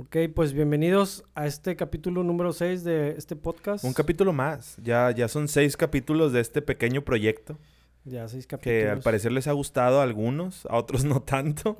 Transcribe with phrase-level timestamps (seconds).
[0.00, 3.82] Ok, pues bienvenidos a este capítulo número 6 de este podcast.
[3.84, 4.76] Un capítulo más.
[4.80, 7.58] Ya, ya son seis capítulos de este pequeño proyecto.
[8.04, 8.80] Ya seis capítulos.
[8.84, 11.76] Que al parecer les ha gustado a algunos, a otros no tanto.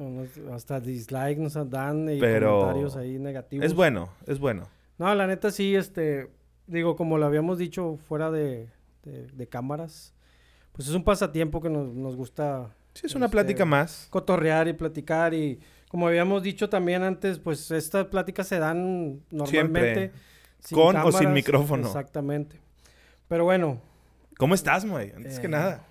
[0.52, 3.65] Hasta dislike nos dan y Pero comentarios ahí negativos.
[3.65, 4.64] Es bueno, es bueno.
[4.98, 6.28] No, la neta sí, este,
[6.66, 8.69] digo, como lo habíamos dicho fuera de,
[9.04, 10.12] de- de cámaras,
[10.72, 14.08] pues es un pasatiempo que nos, nos gusta Sí, es una Este, plática más.
[14.10, 20.12] cotorrear y platicar y como habíamos dicho también antes, pues estas pláticas se dan normalmente
[20.60, 21.87] sin Con o sin micrófono.
[21.87, 22.60] Exactamente.
[23.29, 23.80] Pero bueno,
[24.38, 25.12] ¿Cómo estás, Moy?
[25.16, 25.84] Antes que Eh, nada.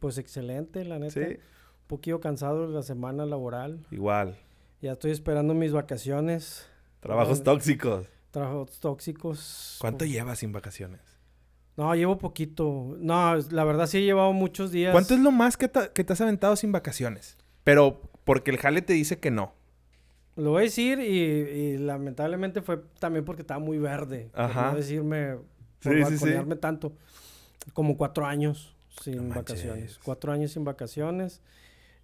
[0.00, 1.12] pues excelente, la neta.
[1.12, 1.20] Sí.
[1.20, 1.38] Un
[1.86, 3.86] poquito cansado de la semana laboral.
[3.92, 4.36] Igual.
[4.80, 6.66] Ya estoy esperando mis vacaciones.
[6.98, 8.08] Trabajos tóxicos.
[8.32, 9.76] Trabajos tóxicos.
[9.80, 11.00] ¿Cuánto llevas sin vacaciones?
[11.76, 12.96] No, llevo poquito.
[12.98, 14.90] No, la verdad sí he llevado muchos días.
[14.92, 17.36] ¿Cuánto es lo más que te has aventado sin vacaciones?
[17.62, 19.54] Pero porque el jale te dice que no.
[20.36, 24.30] Lo voy a decir y, y lamentablemente fue también porque estaba muy verde.
[24.34, 24.70] Ajá.
[24.70, 25.36] No decirme,
[25.80, 26.10] Sí, por sí, sí.
[26.10, 26.92] balconearme tanto.
[27.74, 29.80] Como cuatro años sin No vacaciones.
[29.80, 29.98] manches.
[30.02, 31.40] Cuatro años sin vacaciones.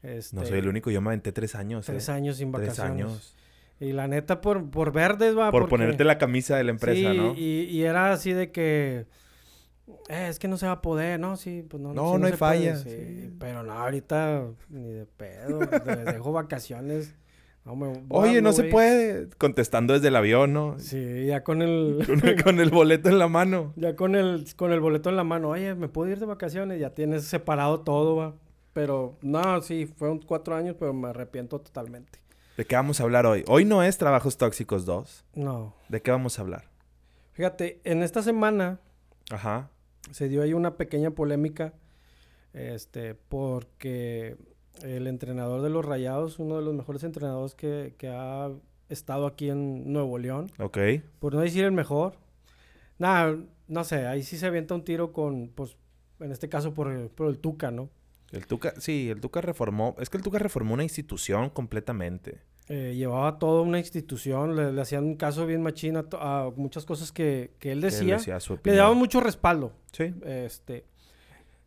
[0.02, 1.86] Este, No soy el único, yo me aventé tres años.
[1.86, 2.12] Tres eh.
[2.12, 3.06] años sin Tres vacaciones.
[3.06, 3.34] años.
[3.80, 5.50] Y la neta por, por verdes, va.
[5.50, 7.34] Por porque- ponerte la camisa de la empresa, sí, ¿no?
[7.34, 9.06] Y, y era así de que.
[10.08, 11.36] "Eh, es que no se va a poder, ¿no?
[11.36, 11.92] Sí, pues no.
[11.94, 13.34] No, sí, no hay se puede", falla, sí, sí.
[13.38, 15.58] Pero no, ahorita ni de pedo.
[15.60, 17.14] de- dejo vacaciones.
[17.64, 19.28] No, me Oye, no se puede.
[19.36, 20.78] Contestando desde el avión, ¿no?
[20.78, 21.98] Sí, ya con el.
[22.06, 23.74] Con, con el boleto en la mano.
[23.76, 25.50] ya con el, con el boleto en la mano.
[25.50, 26.80] Oye, ¿me puedo ir de vacaciones?
[26.80, 28.34] Ya tienes separado todo, va.
[28.72, 32.20] Pero no, sí, fueron cuatro años, pero me arrepiento totalmente.
[32.56, 33.44] ¿De qué vamos a hablar hoy?
[33.48, 35.24] Hoy no es Trabajos Tóxicos 2.
[35.34, 35.74] No.
[35.88, 36.64] ¿De qué vamos a hablar?
[37.32, 38.80] Fíjate, en esta semana
[39.30, 39.70] Ajá.
[40.10, 41.74] Se dio ahí una pequeña polémica,
[42.52, 44.36] este, porque
[44.82, 48.50] el entrenador de los Rayados, uno de los mejores entrenadores que, que ha
[48.88, 50.78] estado aquí en Nuevo León, Ok.
[51.18, 52.14] por no decir el mejor,
[52.98, 55.76] nada, no sé, ahí sí se avienta un tiro con, pues,
[56.20, 57.90] en este caso por, el- por el Tuca, ¿no?
[58.32, 59.94] El Tuca, sí, el Tuca reformó.
[59.98, 62.40] Es que el Tuca reformó una institución completamente.
[62.70, 67.12] Eh, llevaba toda una institución, le, le hacían un caso bien machín a, muchas cosas
[67.12, 69.72] que, que él Él decía, su le daban mucho respaldo.
[69.92, 70.14] Sí.
[70.22, 70.84] Este,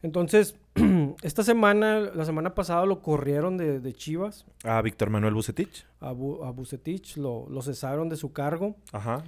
[0.04, 0.56] entonces,
[1.24, 5.86] esta semana, la semana pasada lo corrieron de, de Chivas A Víctor Manuel Bucetich.
[6.00, 9.24] a, Bu- a Bucetich, lo, lo cesaron de su cargo Ajá.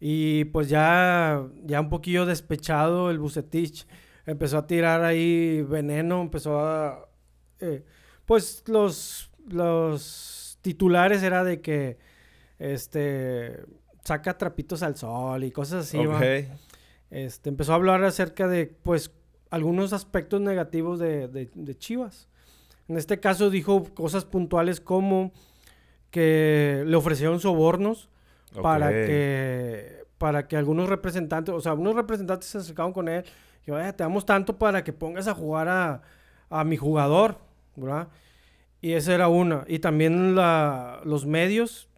[0.00, 3.86] y pues ya, ya un poquillo despechado el Bucetich
[4.26, 7.08] empezó a tirar ahí veneno, empezó a,
[7.60, 7.84] eh,
[8.26, 11.98] pues los, los titulares era de que,
[12.58, 13.60] este,
[14.04, 16.16] saca trapitos al sol y cosas así, ¿va?
[16.18, 16.58] ok.
[17.10, 19.10] este, empezó a hablar acerca de, pues,
[19.50, 22.28] algunos aspectos negativos de, de- de Chivas.
[22.88, 25.32] En este caso dijo cosas puntuales como
[26.10, 28.08] que le ofrecieron sobornos
[28.62, 33.24] para que para que algunos representantes, o sea, unos representantes se acercaron con él
[33.66, 36.02] y "Oye, te damos tanto para que pongas a jugar a,
[36.48, 37.38] a mi jugador,
[37.74, 38.08] ¿verdad?
[38.82, 39.64] Y esa era una.
[39.68, 41.88] Y también la- los medios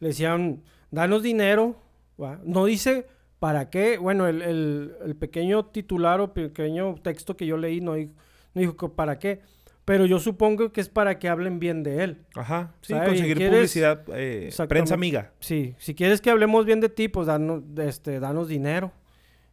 [0.00, 1.76] le decían, danos dinero,
[2.20, 2.38] ¿va?
[2.44, 3.06] No dice
[3.38, 3.96] para qué.
[3.98, 8.12] Bueno, el, el- el pequeño titular o pequeño texto que yo leí no dijo,
[8.52, 9.40] no dijo que para qué.
[9.84, 12.26] Pero yo supongo que es para que hablen bien de él.
[12.34, 12.74] Ajá.
[12.82, 13.56] Sí, conseguir ¿Quieres?
[13.56, 14.02] publicidad.
[14.12, 15.32] eh, prensa amiga.
[15.40, 18.92] Sí, si quieres que hablemos bien de ti, pues danos, este, danos dinero.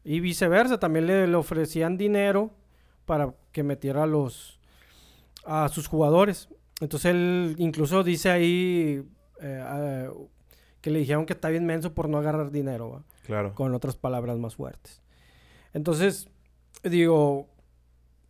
[0.03, 2.51] Y viceversa, también le, le ofrecían dinero
[3.05, 4.59] para que metiera a los
[5.45, 6.49] a sus jugadores.
[6.81, 9.03] Entonces él incluso dice ahí
[9.41, 10.09] eh,
[10.81, 13.03] que le dijeron que está bien menso por no agarrar dinero, ¿va?
[13.25, 13.55] Claro.
[13.55, 15.01] con otras palabras más fuertes.
[15.73, 16.29] Entonces,
[16.83, 17.49] digo,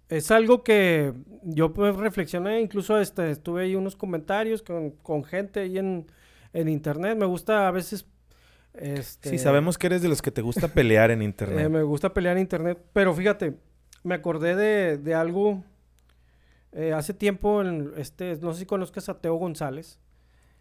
[0.10, 1.14] es algo que
[1.44, 6.06] yo pues reflexioné, incluso este, estuve ahí unos comentarios con, con gente ahí en,
[6.54, 7.18] en internet.
[7.18, 8.06] Me gusta a veces...
[8.74, 11.70] Este, Sí, sabemos que eres de los que te gusta pelear en eh, internet.
[11.70, 13.56] me gusta pelear en internet, pero fíjate,
[14.04, 15.64] me acordé de, de algo
[16.76, 20.00] eh, hace tiempo, en este, no sé si conozcas a Teo González,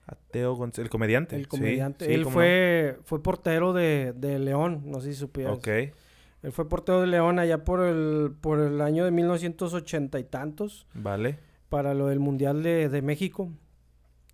[0.07, 1.37] A Teo Gonz- el comediante.
[1.37, 2.07] el comediante.
[2.07, 5.57] sí, Él fue, fue portero de, de León, no sé si supieras.
[5.59, 5.69] Ok.
[5.69, 10.87] Él fue portero de León allá por el, por el año de 1980 y tantos,
[10.95, 11.39] Vale.
[11.71, 13.51] para lo del Mundial de, de México.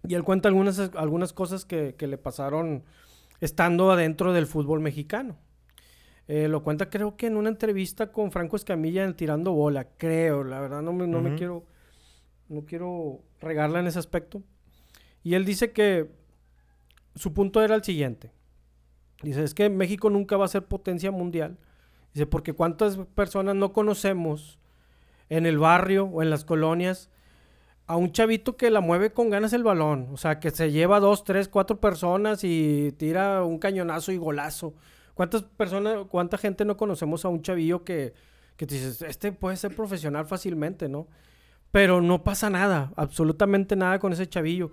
[0.08, 2.82] Y él cuenta algunas, algunas cosas que, que le pasaron
[3.40, 5.36] estando adentro del fútbol mexicano.
[6.32, 10.44] Eh, lo cuenta creo que en una entrevista con Franco Escamilla en Tirando Bola, creo,
[10.44, 11.64] la verdad no me, no me quiero,
[12.48, 14.40] no quiero regarla en ese aspecto.
[15.24, 16.08] Y él dice que
[17.16, 18.30] su punto era el siguiente.
[19.24, 21.58] Dice, es que México nunca va a ser potencia mundial.
[22.14, 24.60] Dice, porque cuántas personas no conocemos
[25.30, 27.10] en el barrio o en las colonias
[27.88, 30.06] a un chavito que la mueve con ganas el balón.
[30.12, 34.74] O sea, que se lleva dos, tres, cuatro personas y tira un cañonazo y golazo.
[35.14, 38.14] ¿Cuántas personas, cuánta gente no conocemos a un chavillo que,
[38.56, 41.08] que te dices, este puede ser profesional fácilmente, ¿no?
[41.70, 44.70] Pero no pasa nada, absolutamente nada con ese chavillo.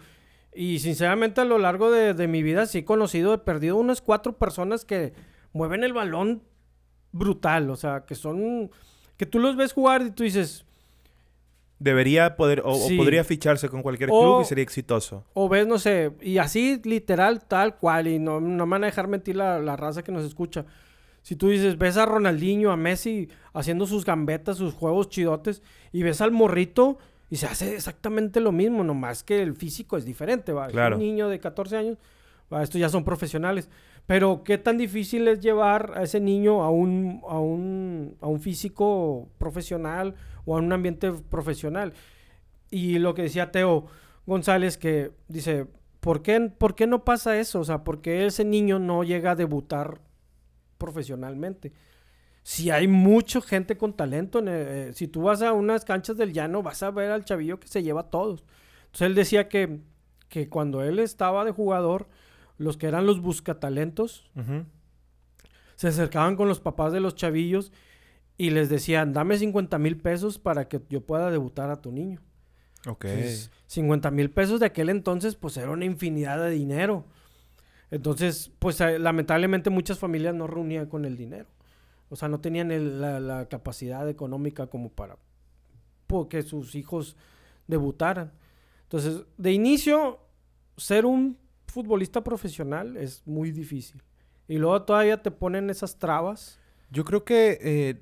[0.53, 4.01] Y sinceramente a lo largo de, de mi vida sí he conocido, he perdido unas
[4.01, 5.13] cuatro personas que
[5.53, 6.43] mueven el balón
[7.11, 7.69] brutal.
[7.69, 8.71] O sea, que son,
[9.17, 10.65] que tú los ves jugar y tú dices,
[11.79, 15.23] Debería poder, o, podría ficharse con cualquier O- club y sería exitoso.
[15.33, 18.87] O ves, no sé, y así literal, tal cual, y no, no me van a
[18.87, 20.65] dejar mentir la, la raza que nos escucha.
[21.21, 26.01] Si tú dices, ves a Ronaldinho, a Messi haciendo sus gambetas, sus juegos chidotes, y
[26.01, 26.97] ves al morrito
[27.29, 30.67] y se hace exactamente lo mismo, nomás que el físico es diferente, ¿va?
[30.67, 30.95] Es Claro.
[30.95, 31.97] un niño de 14 años,
[32.51, 32.63] ¿va?
[32.63, 33.69] estos ya son profesionales.
[34.07, 38.39] Pero qué tan difícil es llevar a ese niño a un, a un, a un
[38.39, 40.15] físico profesional
[40.45, 41.93] o a un ambiente profesional.
[42.71, 43.85] Y lo que decía Teo
[44.25, 45.67] González, que dice,
[45.99, 47.59] ¿por qué, ¿por qué no pasa eso?
[47.59, 49.99] O sea, ¿por qué ese niño no llega a debutar
[50.77, 51.73] profesionalmente?
[52.43, 56.31] Si hay mucha gente con talento, en, eh, si tú vas a unas canchas del
[56.31, 58.45] llano, vas a ver al chavillo que se lleva todos.
[58.85, 59.81] Entonces él decía que,
[60.29, 62.07] que cuando él estaba de jugador,
[62.57, 64.65] los que eran los buscatalentos, Ujú.
[65.75, 67.71] se acercaban con los papás de los chavillos
[68.37, 72.21] y les decían, dame 50 mil pesos para que yo pueda debutar a tu niño.
[72.87, 73.05] Ok.
[73.05, 77.05] Entonces, 50 mil pesos de aquel entonces, pues era una infinidad de dinero.
[77.89, 81.47] Entonces, pues eh, lamentablemente muchas familias no reunían con el dinero.
[82.09, 85.17] O sea, no tenían el- la, la capacidad económica como para
[86.29, 87.17] que sus hijos
[87.67, 88.31] debutaran.
[88.83, 90.19] Entonces, de inicio,
[90.77, 94.01] ser un futbolista profesional es muy difícil.
[94.47, 96.59] Y luego todavía te ponen esas trabas.
[96.89, 97.95] Yo creo que eh,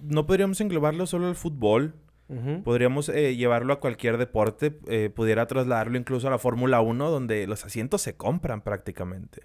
[0.00, 1.94] no podríamos englobarlo solo al fútbol.
[2.62, 4.78] Podríamos eh, llevarlo a cualquier deporte.
[4.86, 9.42] eh, pudiera trasladarlo incluso a la Fórmula 1, donde los asientos se compran prácticamente.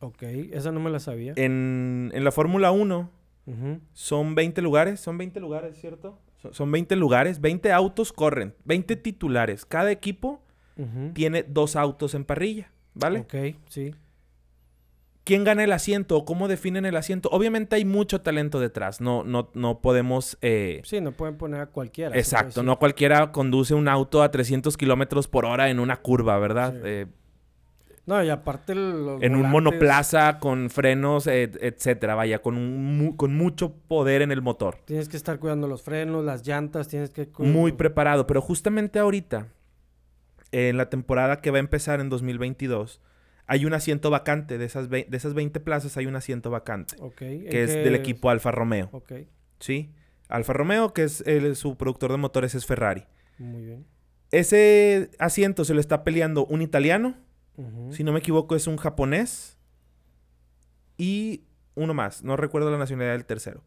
[0.00, 0.22] Ok,
[0.52, 1.32] esa no me la sabía.
[1.36, 3.10] En, en la Fórmula 1
[3.46, 3.80] Ujú.
[3.92, 4.98] son 20 lugares.
[4.98, 6.18] Son 20 lugares, ¿cierto?
[6.42, 7.40] Son, son 20 lugares.
[7.40, 8.52] 20 autos corren.
[8.64, 9.64] 20 titulares.
[9.64, 10.42] Cada equipo
[11.14, 12.70] tiene dos autos en parrilla.
[12.98, 13.20] ¿Vale?
[13.20, 13.34] Ok,
[13.68, 13.94] sí.
[15.24, 17.28] ¿Quién gana el asiento o cómo definen el asiento?
[17.30, 19.02] Obviamente hay mucho talento detrás.
[19.02, 20.38] No, no, no podemos...
[20.40, 22.16] eh, Sí, no pueden poner a cualquiera.
[22.16, 26.72] Exacto, no cualquiera conduce un auto a 300 kilómetros por hora en una curva, ¿verdad?
[26.72, 26.80] Sí.
[26.84, 27.06] Eh.
[28.06, 33.16] No, y aparte los en un monoplaza con frenos, eh, etcétera, vaya, con, un mu-
[33.16, 34.78] con mucho poder en el motor.
[34.86, 37.28] Tienes que estar cuidando los frenos, las llantas, tienes que...
[37.36, 39.48] Muy preparado, pero justamente ahorita,
[40.52, 43.00] en la temporada que va a empezar en 2022,
[43.46, 44.58] hay un asiento vacante.
[44.58, 47.22] De esas, de esas 20 plazas hay un asiento vacante, Ok.
[47.22, 48.90] ¿en que es del equipo Alfa Romeo,
[49.60, 49.92] ¿sí?
[50.28, 53.04] Alfa Romeo, que es el- su productor de motores, es Ferrari.
[53.38, 53.86] muy bien.
[54.30, 57.14] Ese asiento se lo está peleando un italiano.
[57.90, 59.56] Si no me equivoco, es un japonés.
[60.96, 62.22] Y uno más.
[62.22, 63.62] No recuerdo la nacionalidad del tercero.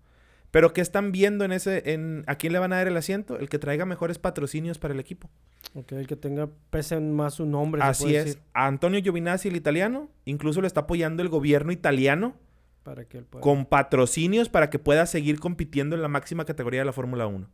[0.51, 1.93] Pero ¿qué están viendo en ese...
[1.93, 3.39] En, ¿A quién le van a dar el asiento?
[3.39, 5.29] El que traiga mejores patrocinios para el equipo.
[5.73, 7.81] Ok, el que tenga, pese más su nombre.
[7.81, 8.25] Así puede es.
[8.25, 12.35] decir, A Antonio Giovinazzi, el italiano, incluso lo está apoyando el gobierno italiano
[12.83, 13.41] para que él pueda...
[13.41, 17.49] con patrocinios para que pueda seguir compitiendo en la máxima categoría de la Fórmula 1.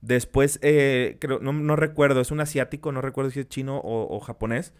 [0.00, 4.16] Después, eh, creo, no, no recuerdo, es un asiático, no recuerdo si es chino o,
[4.16, 4.72] o japonés,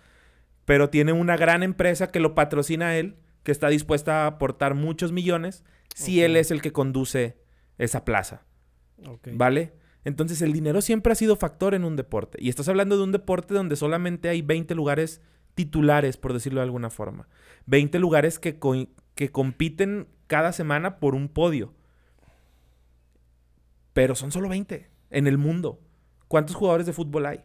[0.65, 4.75] pero tiene una gran empresa que lo patrocina a él, que está dispuesta a aportar
[4.75, 5.65] muchos millones
[6.05, 7.39] si él es el que conduce
[7.79, 8.45] esa plaza.
[9.37, 9.75] ¿vale?
[10.05, 12.39] Entonces el dinero siempre ha sido factor en un deporte.
[12.41, 15.21] Y estás hablando de un deporte donde solamente hay 20 lugares
[15.55, 17.29] titulares, por decirlo de alguna forma.
[17.67, 21.75] 20 lugares que, co- que compiten cada semana por un podio.
[23.93, 25.81] Pero son solo 20 en el mundo.
[26.29, 27.45] ¿Cuántos jugadores de fútbol hay?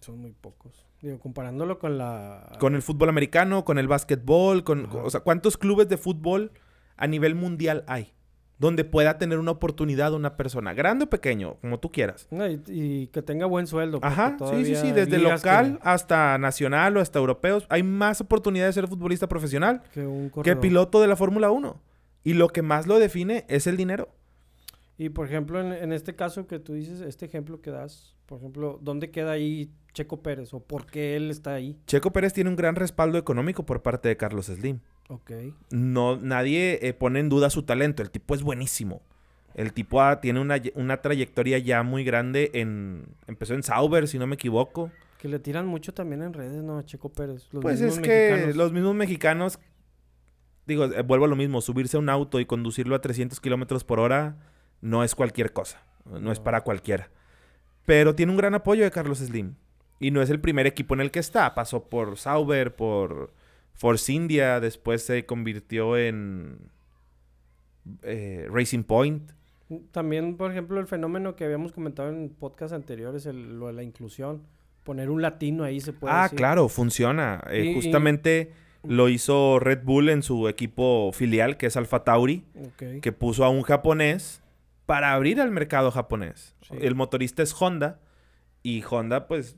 [0.00, 0.86] Son muy pocos.
[1.00, 2.56] Digo, comparándolo con la...
[2.60, 4.98] Con el fútbol americano, con el básquetbol, con, Ajá.
[4.98, 6.52] o sea, ¿cuántos clubes de fútbol
[6.98, 8.12] a nivel mundial hay?
[8.58, 12.26] Donde pueda tener una oportunidad una persona, grande o pequeño, como tú quieras.
[12.30, 14.00] No, y, y que tenga buen sueldo.
[14.02, 17.66] Ajá, sí, sí, sí, desde local hasta nacional o hasta europeos.
[17.68, 21.80] Hay más oportunidades de ser futbolista profesional Que, un que piloto de la Fórmula 1.
[22.24, 24.08] Y lo que más lo define es el dinero.
[24.98, 28.38] Y por ejemplo, en, en este caso que tú dices, este ejemplo que das, por
[28.38, 30.52] ejemplo, ¿dónde queda ahí Checo Pérez?
[30.52, 31.78] ¿O por qué él está ahí?
[31.86, 34.80] Checo Pérez tiene un gran respaldo económico por parte de Carlos Slim.
[35.08, 35.30] Ok.
[35.70, 38.02] No, nadie eh, pone en duda su talento.
[38.02, 39.00] El tipo es buenísimo.
[39.54, 43.06] El tipo ah, tiene una, una trayectoria ya muy grande en...
[43.26, 44.90] Empezó en Sauber, si no me equivoco.
[45.18, 46.76] Que le tiran mucho también en redes, ¿no?
[46.76, 47.48] A Checo Pérez.
[47.52, 48.56] Los pues mismos es que mexicanos.
[48.56, 49.58] los mismos mexicanos...
[50.66, 51.60] Digo, eh, vuelvo a lo mismo.
[51.60, 54.36] Subirse a un auto y conducirlo a 300 kilómetros por hora
[54.80, 55.82] no es cualquier cosa.
[56.04, 57.10] No es para cualquiera.
[57.86, 59.54] Pero tiene un gran apoyo de Carlos Slim.
[60.00, 61.54] Y no es el primer equipo en el que está.
[61.54, 63.32] Pasó por Sauber, por
[63.74, 66.58] Force India, después se convirtió en
[68.02, 69.30] eh, Racing Point.
[69.90, 73.82] También, por ejemplo, el fenómeno que habíamos comentado en podcast anteriores, el, lo de la
[73.82, 74.42] inclusión.
[74.84, 76.38] Poner un latino ahí se puede Ah, decir.
[76.38, 77.42] claro, funciona.
[77.50, 78.52] Eh, Y- y- justamente
[78.84, 82.44] lo hizo Red Bull en su equipo filial, que es Alfa Tauri,
[83.02, 84.40] que puso a un japonés
[84.88, 86.56] para abrir al mercado japonés.
[86.62, 86.76] Sí.
[86.80, 88.00] El motorista es Honda
[88.62, 89.54] y Honda, pues,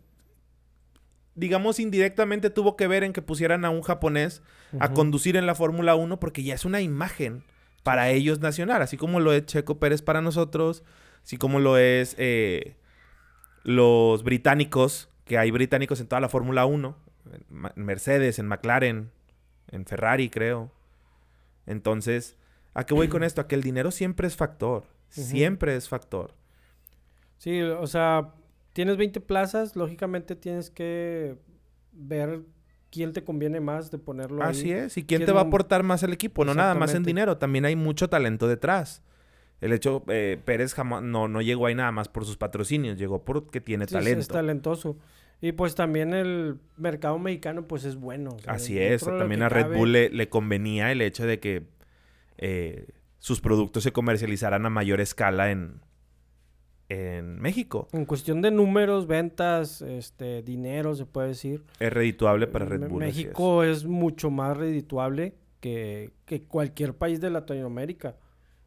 [1.37, 4.43] digamos indirectamente tuvo que ver en que pusieran a un japonés
[4.81, 7.45] a conducir en la Fórmula 1 porque ya es una imagen
[7.85, 10.83] para ellos nacional, así como lo es Checo Pérez para nosotros,
[11.23, 12.77] así como lo es eh,
[13.63, 16.97] los británicos, que hay británicos en toda la Fórmula 1,
[17.33, 19.11] en Ma- en Mercedes, en McLaren,
[19.71, 20.73] en Ferrari, creo.
[21.67, 22.37] Entonces,
[22.75, 23.41] ¿a qué voy con esto?
[23.41, 26.35] A que el dinero siempre es factor, siempre es factor.
[27.39, 28.35] Sí, o sea,
[28.73, 31.37] tienes 20 plazas, lógicamente tienes que
[31.93, 32.43] ver
[32.91, 34.51] quién te conviene más de ponerlo ahí.
[34.51, 34.97] Así es.
[34.97, 36.45] ¿Y quién ¿Quién te va a aportar más al equipo?
[36.45, 39.03] No nada más en dinero, también hay mucho talento detrás.
[39.61, 43.25] El hecho, eh, Pérez jamás, no, no llegó ahí nada más por sus patrocinios, llegó
[43.25, 44.21] porque tiene Sí, talento.
[44.21, 44.97] es talentoso.
[45.43, 48.31] Y pues también el mercado mexicano pues es bueno.
[48.35, 51.41] o sea, Así es, también a Red cabe, Bull le, le convenía el hecho de
[51.41, 51.63] que
[52.39, 52.87] eh,
[53.21, 55.81] sus productos se comercializaran a mayor escala en,
[56.89, 57.87] en México.
[57.93, 61.63] En cuestión de números, ventas, este, dinero, se puede decir.
[61.79, 63.03] Es redituable para Red Me- Bull.
[63.05, 63.15] es.
[63.15, 63.85] México es.
[63.85, 68.17] mucho más redituable que, que cualquier país de Latinoamérica.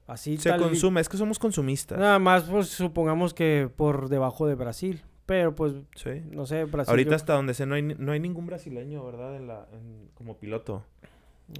[0.08, 1.98] Así Se tal consume, es que somos consumistas.
[1.98, 5.02] Nada más, pues supongamos que por debajo de Brasil.
[5.26, 6.22] Pero pues, Sí.
[6.32, 6.92] no sé, Brasil.
[6.92, 9.36] Ahorita yo- hasta donde sé no hay, no hay ningún brasileño, ¿verdad?
[9.38, 10.84] En la, en- como piloto.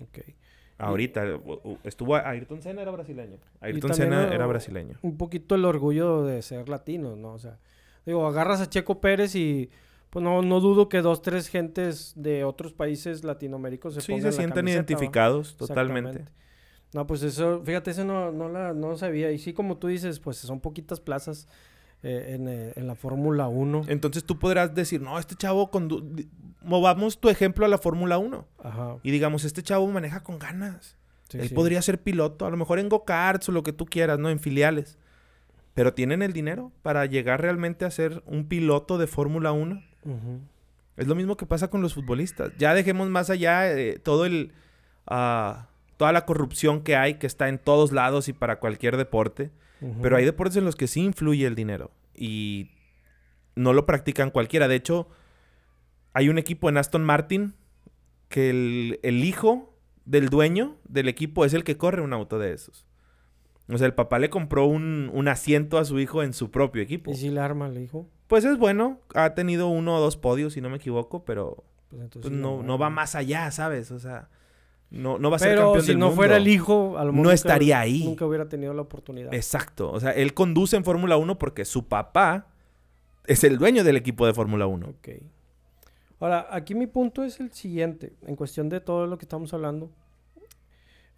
[0.02, 0.20] Ok.
[0.88, 1.24] Ahorita
[1.84, 3.38] estuvo Ayrton Senna era brasileño.
[3.62, 4.98] Ayrton Senna era brasileño.
[5.02, 7.34] un poquito el orgullo de ser latino, ¿no?
[7.34, 7.60] O sea,
[8.06, 9.70] digo, agarras a Checo Pérez y
[10.10, 14.22] pues no, no dudo que dos, tres gentes de otros países latinoamericanos se Sí, pongan
[14.22, 14.86] se la sienten camiseta, ¿va?
[14.86, 16.26] identificados totalmente.
[16.94, 19.32] No, pues eso, fíjate, eso no, no, la, no lo sabía.
[19.32, 21.48] Y sí, como tú dices, pues son poquitas plazas
[22.04, 23.86] eh, en, eh, en la Fórmula 1.
[23.88, 25.72] Entonces tú podrás decir, no, este chavo,
[26.64, 28.48] movamos tu ejemplo a la Fórmula 1.
[28.64, 28.96] Ajá.
[29.04, 30.98] Y digamos, este chavo maneja con ganas.
[31.30, 31.54] sí, Él sí.
[31.56, 34.30] podría ser piloto, a lo mejor en go-karts o lo que tú quieras, ¿no?
[34.30, 34.98] En filiales.
[35.74, 39.84] Pero tienen el dinero para llegar realmente a ser un piloto de Fórmula 1.
[40.06, 40.40] Ujú.
[40.98, 42.52] Es lo mismo que pasa con los futbolistas.
[42.58, 44.52] Ya dejemos más allá eh, todo el...
[45.08, 45.68] ah,
[45.98, 49.52] toda la corrupción que hay, que está en todos lados y para cualquier deporte.
[49.82, 50.02] Ujú.
[50.02, 51.92] Pero hay deportes en los que sí influye el dinero.
[52.16, 52.72] Y
[53.56, 54.68] no lo practican cualquiera.
[54.68, 55.08] De hecho,
[56.14, 57.54] hay un equipo en Aston Martin
[58.30, 59.74] que el, el hijo
[60.06, 62.86] del dueño del equipo es el que corre un auto de esos.
[63.72, 66.82] O sea, el papá le compró un, un asiento a su hijo en su propio
[66.82, 67.12] equipo.
[67.12, 68.08] ¿Y si la arma le dijo?
[68.28, 69.00] Pues es bueno.
[69.16, 72.78] Ha tenido uno o dos podios, si no me equivoco, pero Pues pues no, no
[72.78, 73.92] va más allá, ¿sabes?
[73.92, 74.30] O sea,
[74.90, 76.16] no, no va a ser Pero campeón si del no mundo.
[76.18, 78.04] fuera el hijo, a lo No mejor nunca- estaría ahí.
[78.04, 79.34] Nunca hubiera tenido la oportunidad.
[79.34, 79.92] Exacto.
[79.92, 82.48] O sea, él conduce en Fórmula 1 porque su papá
[83.26, 84.88] es el dueño del equipo de Fórmula 1.
[84.90, 85.10] Ok.
[86.24, 89.92] Ahora, aquí mi punto es el siguiente, en cuestión de todo lo que estamos hablando.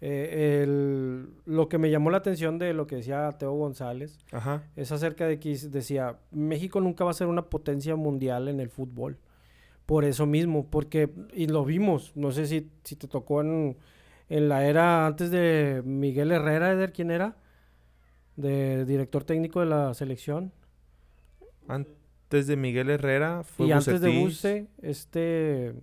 [0.00, 4.64] Eh, el- lo que me llamó la atención de lo que decía Teo González Ajá.
[4.74, 8.68] es acerca de que decía, México nunca va a ser una potencia mundial en el
[8.68, 9.16] fútbol.
[9.86, 13.76] Por eso mismo, porque, y lo vimos, no sé si, si te tocó en,
[14.28, 17.36] en la era antes de Miguel Herrera, Eder, ¿quién era?
[18.34, 20.50] De director técnico de la selección.
[22.26, 24.18] Antes de Miguel Herrera fue y antes de.
[24.18, 25.74] Buse, este.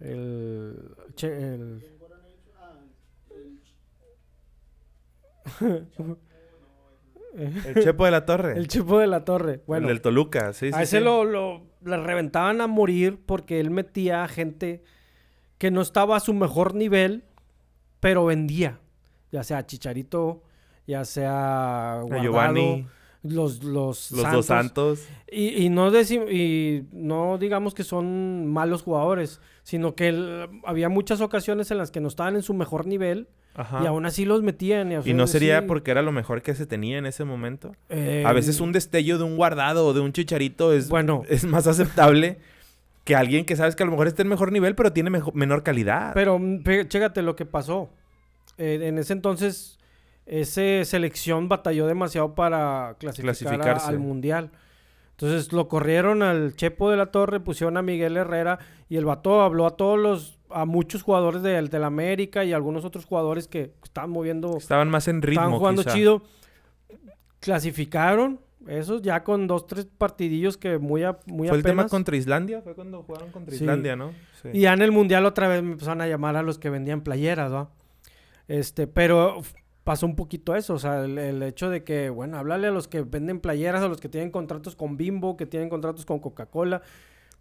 [0.00, 0.90] El.
[1.14, 1.82] che- el-
[7.36, 8.56] El Chepo de la Torre.
[8.58, 9.60] el Chepo de la Torre.
[9.66, 10.78] Bueno, el del Toluca, sí, sí.
[10.78, 11.04] a ese sí.
[11.04, 14.82] lo, lo, le reventaban a morir porque él metía a gente
[15.58, 17.22] que no estaba a su mejor nivel,
[18.00, 18.80] pero vendía.
[19.30, 20.42] Ya sea Chicharito,
[20.88, 22.86] ya sea A Guardado, Giovanni,
[23.22, 25.06] los, los, los dos Santos.
[25.30, 25.90] Y, y no
[26.30, 31.90] y no digamos que son malos jugadores, sino que el- había muchas ocasiones en las
[31.90, 33.80] que no estaban en su mejor nivel Ajá.
[33.82, 34.90] y aún así los metían.
[34.92, 37.06] Y, o ¿Y sea, no sería sí, porque era lo mejor que se tenía en
[37.06, 37.72] ese momento?
[37.90, 41.44] eh, A veces un destello de un guardado o de un chicharito es, Bueno, es
[41.44, 42.38] más aceptable
[43.04, 45.32] que alguien que sabes que a lo mejor está en mejor nivel, pero tiene mejo-
[45.34, 46.12] menor calidad.
[46.14, 47.90] pero pe- chécate lo que pasó.
[48.56, 49.78] Eh, en ese entonces,
[50.32, 53.88] ese selección batalló demasiado para clasificar a- Clasificarse.
[53.88, 54.50] al mundial.
[55.10, 58.58] Entonces lo corrieron al Chepo de la Torre, pusieron a Miguel Herrera
[58.88, 62.84] y el vato habló a todos los, a muchos jugadores del del América y algunos
[62.86, 65.94] otros jugadores que estaban moviendo Estaban más en ritmo, Estaban jugando quizá.
[65.94, 66.22] chido.
[67.40, 72.14] Clasificaron Esos ya con dos, tres partidillos que muy, a, muy ¿Fue el tema contra
[72.16, 72.60] Islandia?
[72.60, 73.62] Fue cuando jugaron contra Sí.
[73.64, 74.12] Islandia, ¿no?
[74.42, 74.48] Sí.
[74.52, 77.00] Y ya en el mundial otra vez me empezaron a llamar a los que vendían
[77.00, 77.70] playeras, ¿va?
[78.48, 79.40] Este, pero
[79.84, 82.86] pasó un poquito eso, o sea, el, el hecho de que, bueno, háblale a los
[82.88, 86.82] que venden playeras, a los que tienen contratos con Bimbo, que tienen contratos con Coca-Cola,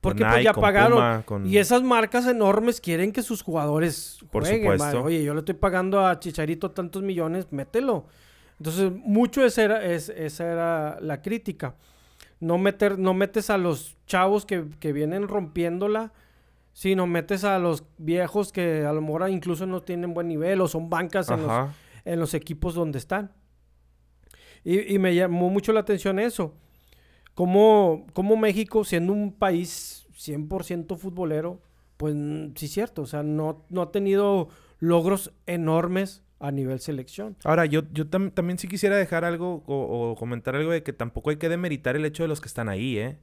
[0.01, 0.93] porque pues ya pagaron.
[0.98, 5.03] Puma, con- Y esas marcas enormes quieren que sus jugadores Por jueguen, supuesto.
[5.03, 8.05] Oye, yo le estoy pagando a Chicharito tantos millones, mételo.
[8.58, 11.75] Entonces, mucho esa era, es- esa era la crítica.
[12.39, 16.13] No, meter, no metes a los chavos que, que vienen rompiéndola,
[16.72, 20.67] sino metes a los viejos que a lo mejor incluso no tienen buen nivel o
[20.69, 21.48] son bancas en los.
[22.06, 23.32] En los equipos donde están.
[24.63, 26.56] Y, y me llamó mucho la atención eso.
[27.34, 31.62] Cómo, cómo México, siendo un país 100% futbolero,
[31.98, 32.13] pues
[32.56, 37.36] sí es cierto, o sea, no, no ha tenido logros enormes a nivel selección.
[37.44, 40.94] Ahora, yo, yo tam- también sí quisiera dejar algo o, o comentar algo de que
[40.94, 43.20] tampoco hay que demeritar el hecho de los que están ahí, ¿eh?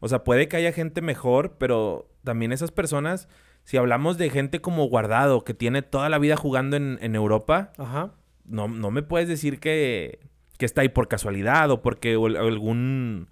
[0.00, 3.28] O sea, puede que haya gente mejor, pero también esas personas,
[3.64, 7.72] si hablamos de gente como Guardado, que tiene toda la vida jugando en, en Europa,
[7.78, 8.12] Ajá.
[8.44, 10.20] no, no me puedes decir que,
[10.58, 13.28] que está ahí por casualidad o porque o- algún...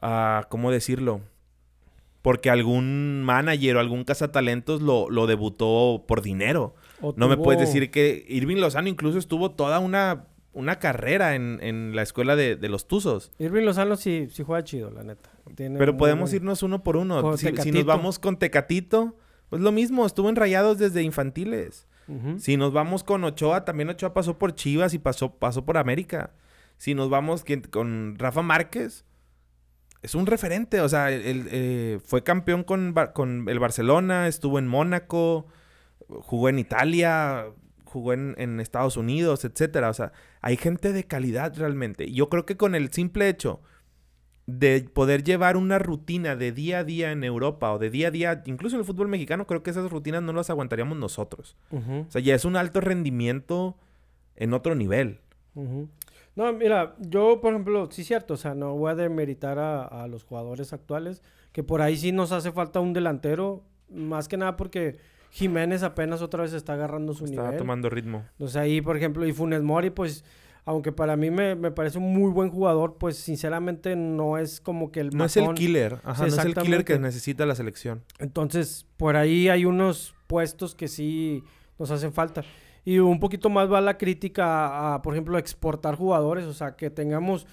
[0.00, 1.20] ah, ¿Cómo decirlo?
[2.22, 6.74] Porque algún manager o algún cazatalentos lo, lo debutó por dinero.
[7.00, 11.58] O No me puedes decir que Irving Lozano incluso estuvo toda una, una carrera en,
[11.62, 13.32] en la escuela de, de los Tuzos.
[13.38, 15.30] Irving Lozano sí, sí juega chido, la neta.
[15.54, 17.36] Tiene Pero podemos buen- irnos uno por uno.
[17.38, 19.16] Si, si nos vamos con Tecatito,
[19.50, 21.86] pues lo mismo, estuvo en Rayados desde infantiles.
[22.38, 26.32] Si nos vamos con Ochoa, también Ochoa pasó por Chivas y pasó, pasó por América.
[26.76, 29.04] Si nos vamos ¿quién- con Rafa Márquez,
[30.02, 30.80] es un referente.
[30.80, 35.46] O sea, él, eh, fue campeón con, con el Barcelona, estuvo en Mónaco,
[36.08, 37.46] jugó en Italia,
[37.84, 39.88] jugó en, en Estados Unidos, etcétera.
[39.88, 42.10] O sea, hay gente de calidad realmente.
[42.10, 43.60] Yo creo que con el simple hecho
[44.58, 48.10] de poder llevar una rutina de día a día en Europa o de día a
[48.10, 51.56] día, incluso en el fútbol mexicano, creo que esas rutinas no las aguantaríamos nosotros.
[51.70, 52.06] Ujú.
[52.08, 53.76] O sea, ya es un alto rendimiento
[54.36, 55.20] en otro nivel.
[55.54, 55.88] Ujú.
[56.36, 59.82] No, mira, yo, por ejemplo, sí es cierto, o sea, no voy a demeritar a,
[59.84, 64.36] a los jugadores actuales, que por ahí sí nos hace falta un delantero, más que
[64.36, 64.96] nada porque
[65.30, 67.58] Jiménez apenas otra vez está agarrando su Estaba nivel.
[67.58, 68.24] tomando ritmo.
[68.38, 70.24] O sea, ahí, por ejemplo, y Funes Mori, pues,
[70.64, 74.92] aunque para mí me, me parece un muy buen jugador, pues, sinceramente, no es como
[74.92, 76.00] que el No es el killer.
[76.04, 78.02] Ajá, Sí, no es el killer que necesita la selección.
[78.18, 81.42] Entonces, por ahí hay unos puestos que sí
[81.78, 82.44] nos hacen falta.
[82.84, 86.44] Y un poquito más va la crítica a, a, por ejemplo, exportar jugadores.
[86.46, 87.46] O sea, que tengamos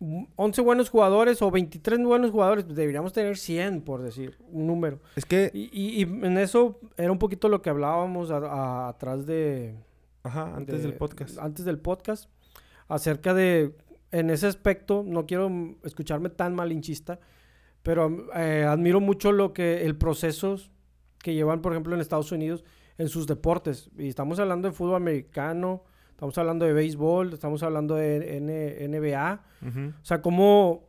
[0.00, 2.64] mm, 11 buenos jugadores o 23 buenos jugadores.
[2.64, 5.00] pues, Deberíamos tener 100, por decir, un número.
[5.16, 8.88] Es que, Y, y- y en eso era un poquito lo que hablábamos a- a-
[8.88, 9.74] atrás de...
[10.22, 11.38] ajá, antes de- del podcast.
[11.38, 12.30] Antes del podcast.
[12.88, 13.76] Acerca de...
[14.10, 15.50] En ese aspecto, no quiero
[15.84, 17.18] escucharme tan malinchista,
[17.82, 19.84] pero eh, admiro mucho lo que...
[19.86, 20.56] El proceso
[21.18, 22.64] que llevan, por ejemplo, en Estados Unidos
[22.98, 23.90] en sus deportes.
[23.96, 29.42] Y estamos hablando de fútbol americano, estamos hablando de béisbol, estamos hablando de N- NBA.
[29.66, 29.80] Ujú.
[30.00, 30.84] O sea, como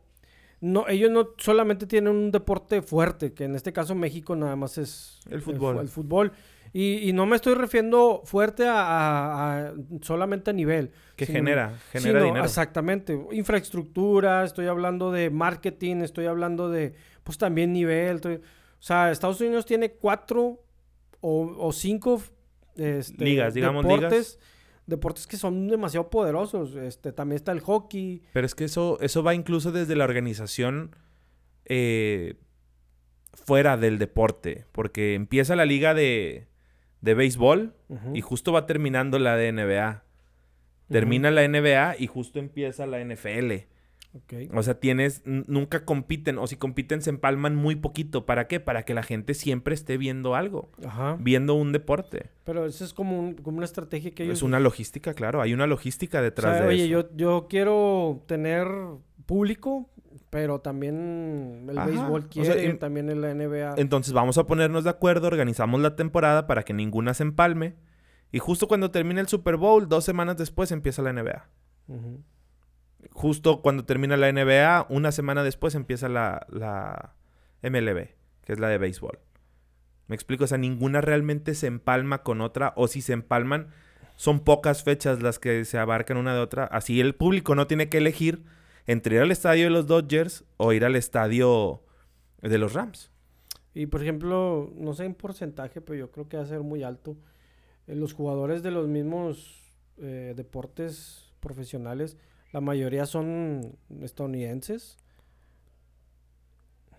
[0.64, 4.78] no, ellos no solamente tienen un deporte fuerte, que en este caso México nada más
[4.78, 5.78] es El fútbol.
[5.78, 6.32] El, fútbol.
[6.72, 10.90] Y, y no me estoy refiriendo fuerte a, a- a solamente a nivel.
[11.16, 12.44] Que sino- genera, genera sino- dinero.
[12.44, 13.16] Exactamente.
[13.30, 18.16] Infraestructura, estoy hablando de marketing, estoy hablando de, pues también nivel.
[18.16, 20.60] estoy- o sea, Estados Unidos tiene cuatro
[21.20, 22.20] o, o cinco
[22.76, 24.38] este, Ligas, digamos, deportes,
[24.86, 26.74] deportes que son demasiado poderosos.
[26.76, 28.22] Este, también está el hockey.
[28.32, 30.96] Pero es que eso, eso va incluso desde la organización
[31.64, 32.36] eh,
[33.32, 34.66] fuera del deporte.
[34.72, 36.48] Porque empieza la liga de,
[37.00, 37.74] de béisbol
[38.12, 40.04] y justo va terminando la de NBA.
[40.88, 43.66] Termina la NBA y justo empieza la NFL.
[44.16, 44.32] Ok.
[44.54, 48.26] O sea, tienes, nunca compiten, o si compiten se empalman muy poquito.
[48.26, 48.60] ¿Para qué?
[48.60, 51.16] Para que la gente siempre esté viendo algo, Ajá.
[51.18, 52.30] viendo un deporte.
[52.44, 54.38] Pero eso es como, un- como una estrategia que ellos...
[54.38, 56.90] Es una logística, claro, hay una logística o detrás sea, de oye, eso.
[57.10, 58.68] yo, yo quiero tener
[59.26, 59.88] público,
[60.30, 63.74] pero también el Ajá, béisbol o quiere, sea, en- también en la NBA.
[63.78, 67.74] Entonces vamos a ponernos de acuerdo, organizamos la temporada para que ninguna se empalme.
[68.30, 71.48] Y justo cuando termine el Super Bowl, dos semanas después empieza la NBA.
[71.88, 72.20] Ujú.
[73.12, 77.14] Justo cuando termina la NBA, una semana después empieza la, la
[77.62, 78.08] MLB,
[78.44, 79.18] que es la de béisbol.
[80.06, 83.68] Me explico, o sea, ninguna realmente se empalma con otra, o si se empalman,
[84.16, 86.64] son pocas fechas las que se abarcan una de otra.
[86.64, 88.44] Así el público no tiene que elegir
[88.86, 91.82] entre ir al estadio de los Dodgers o ir al estadio
[92.42, 93.10] de los Rams.
[93.72, 96.82] Y por ejemplo, no sé en porcentaje, pero yo creo que va a ser muy
[96.82, 97.16] alto.
[97.86, 102.16] eh, los jugadores de los mismos eh, deportes profesionales
[102.54, 104.96] La mayoría son estadounidenses.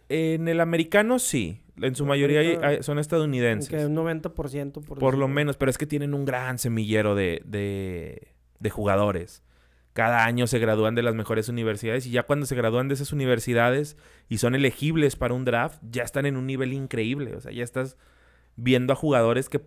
[0.10, 1.62] En el americano sí.
[1.82, 3.70] En su mayoría hay- Ahorita- hay- son estadounidenses.
[3.70, 7.42] Que un 90% por, Por lo menos, pero es que tienen un gran semillero de,
[7.46, 9.44] de, de jugadores.
[9.94, 13.14] Cada año se gradúan de las mejores universidades y ya cuando se gradúan de esas
[13.14, 13.96] universidades
[14.28, 17.34] y son elegibles para un draft, ya están en un nivel increíble.
[17.34, 17.96] O sea, ya estás
[18.58, 19.62] viendo a jugadores que,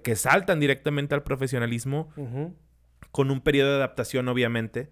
[0.00, 2.08] que saltan directamente al profesionalismo
[3.10, 4.90] con un periodo de adaptación, obviamente,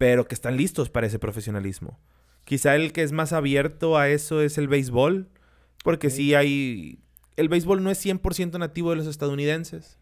[0.00, 2.00] pero que están listos para ese profesionalismo.
[2.46, 5.28] Quizá el que es más abierto a eso es el béisbol,
[5.84, 7.00] porque sí hay...
[7.36, 9.98] El béisbol no es 100% nativo de los estadounidenses.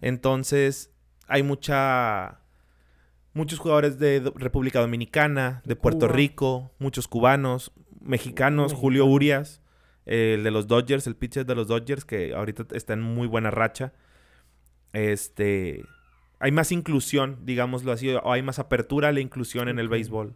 [0.00, 0.90] Entonces,
[1.28, 2.40] hay mucha.
[3.34, 6.08] Muchos jugadores de República Dominicana, de De Puerto.
[6.08, 9.04] Rico, muchos cubanos, mexicanos, Julio.
[9.04, 9.60] Urias,
[10.06, 13.50] el de los Dodgers, el pitcher de los Dodgers, que ahorita está en muy buena
[13.50, 13.92] racha.
[14.94, 15.84] Este.
[16.40, 20.34] Hay más inclusión, digámoslo así, o hay más apertura a la inclusión en el béisbol.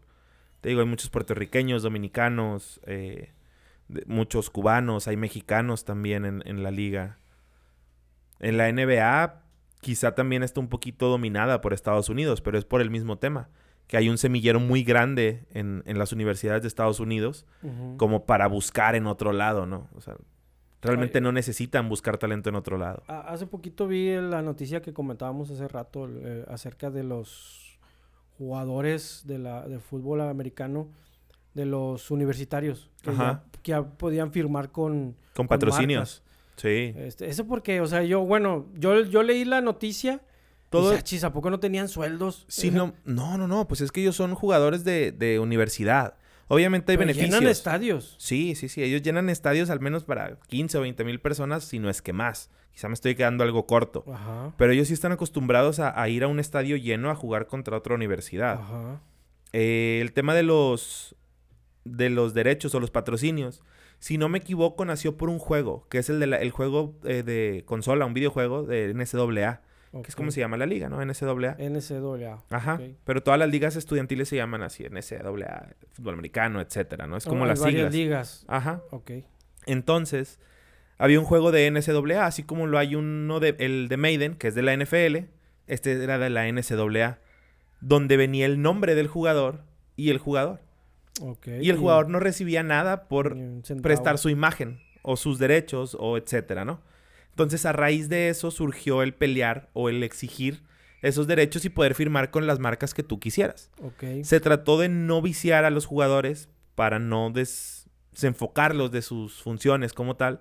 [0.61, 3.33] Te digo, hay muchos puertorriqueños, dominicanos, eh,
[3.89, 7.19] de- muchos cubanos, hay mexicanos también en, en la liga.
[8.41, 9.43] En la NBA
[9.81, 13.49] quizá también está un poquito dominada por Estados Unidos, pero es por el mismo tema,
[13.87, 17.47] que hay un semillero muy grande en, en las universidades de Estados Unidos
[17.97, 19.89] como para buscar en otro lado, ¿no?
[19.95, 20.17] O sea,
[20.83, 21.23] realmente Ay.
[21.25, 23.03] no necesitan buscar talento en otro lado.
[23.09, 27.79] A- Hace poquito vi la noticia que comentábamos hace rato eh, acerca de los
[28.39, 30.89] jugadores de la de fútbol americano
[31.55, 36.23] de los universitarios que, ya, que ya podían firmar con Con con patrocinios.
[36.57, 36.93] Sí.
[36.97, 40.21] este, eso porque o sea yo bueno yo yo leí la noticia
[40.71, 43.91] Todo- todo chis a poco no tenían sueldos Sí, no, no, no, no, pues es
[43.91, 46.15] que ellos son jugadores de, de universidad.
[46.49, 47.35] Obviamente hay Pero beneficios.
[47.41, 48.83] llenan estadios Sí, sí, sí.
[48.83, 52.13] Ellos llenan estadios al menos para 15 o 20 mil personas, si no es que
[52.13, 52.51] más.
[52.73, 54.05] Quizá me estoy quedando algo corto.
[54.13, 57.47] ajá Pero ellos sí están acostumbrados a, a ir a un estadio lleno a jugar
[57.47, 58.61] contra otra universidad.
[58.61, 59.01] ajá
[59.53, 61.15] Eh, el tema de los,
[61.85, 63.63] de los derechos o los patrocinios,
[63.99, 66.95] si no me equivoco, nació por un juego, que es el, de la- el juego
[67.05, 71.05] eh, de consola, un videojuego de NCAA, que es como se llama la liga, ¿no?
[71.05, 71.57] NCAA.
[71.59, 72.81] NCAA Ajá.
[73.05, 77.17] Pero todas las ligas estudiantiles se llaman así, NCAA, fútbol americano, etcétera, ¿no?
[77.17, 77.95] Es como Oh, hay las varias siglas.
[77.95, 78.83] ligas Ajá.
[78.91, 79.11] ok
[79.67, 80.39] Entonces,
[80.99, 84.49] había un juego de NCAA, así como lo hay uno de el de Maiden, que
[84.49, 85.29] es de la NFL,
[85.67, 87.19] este era de la NCAA,
[87.81, 89.63] donde venía el nombre del jugador
[89.97, 90.61] y el jugador.
[91.21, 93.37] ok Y el jugador no recibía nada por
[93.83, 96.81] prestar su imagen o sus derechos o etcétera, ¿no?
[97.39, 100.65] Entonces, a raíz de eso surgió el pelear o el exigir
[101.03, 103.71] esos derechos y poder firmar con las marcas que tú quisieras.
[103.81, 109.41] ok Se trató de no viciar a los jugadores para no des- desenfocarlos de sus
[109.41, 110.41] funciones como tal,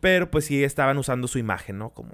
[0.00, 1.90] pero pues sí estaban usando su imagen, ¿no?
[1.90, 2.10] Como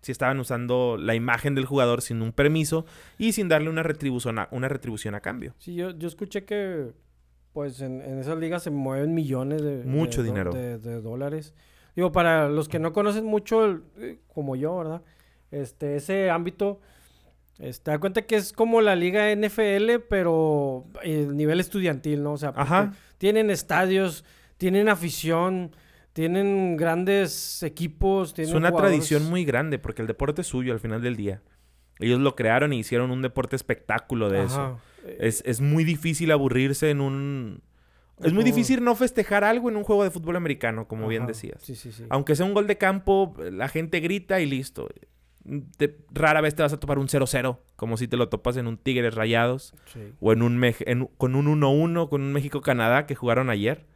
[0.00, 2.86] si estaban usando la imagen del jugador sin un permiso
[3.18, 5.54] y sin darle una retribución a, una retribución a cambio.
[5.58, 6.92] Sí, yo, yo escuché que
[7.52, 10.52] pues en, en esas ligas se mueven millones de, Mucho de dinero.
[10.52, 11.52] de, de dólares.
[11.96, 15.02] Digo, para los que no conocen mucho, el- eh, como yo, ¿verdad?
[15.50, 16.80] Este, ese ámbito,
[17.58, 22.32] este, da cuenta que es como la liga NFL, pero el nivel estudiantil, ¿no?
[22.32, 22.92] O sea, Ajá.
[23.18, 24.24] tienen estadios,
[24.56, 25.74] tienen afición,
[26.12, 30.80] tienen grandes equipos, Es una jugadores- tradición muy grande porque el deporte es suyo al
[30.80, 31.42] final del día.
[31.98, 34.60] Ellos lo crearon y hicieron un deporte espectáculo de eso.
[34.60, 34.76] Ajá.
[35.18, 37.62] Es, es muy difícil aburrirse en un...
[38.22, 41.62] Es muy difícil no festejar algo en un juego de fútbol americano, como bien decías.
[41.62, 42.04] Sí, sí, sí.
[42.10, 44.88] Aunque sea un gol de campo, la gente grita y listo.
[45.78, 48.66] Te- rara vez te vas a topar un 0-0, como si te lo topas en
[48.66, 50.12] un Tigres Rayados Sí.
[50.20, 53.86] o en un en- con un 1-1 con un México-Canadá que jugaron ayer.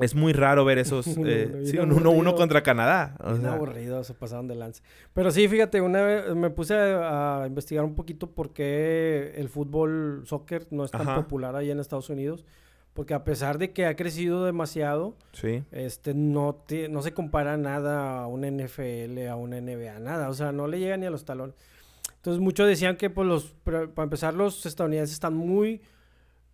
[0.00, 1.04] Es muy raro ver esos...
[1.26, 2.34] Eh, sí, un 1-1 aburrido.
[2.36, 3.16] contra Canadá.
[3.22, 4.82] o sea, aburrido, se pasaron de lance.
[5.12, 9.48] Pero sí, fíjate, una vez me puse a, a investigar un poquito por qué el
[9.48, 11.16] fútbol, soccer, no es tan Ajá.
[11.16, 12.46] popular allá en Estados Unidos.
[12.94, 15.62] Porque a pesar de que ha crecido demasiado, sí.
[15.70, 20.28] este, no, te- no se compara nada a una NFL, a una NBA, nada.
[20.28, 21.54] O sea, no le llega ni a los talones.
[22.16, 25.80] Entonces, muchos decían que, pues, los, para empezar, los estadounidenses están muy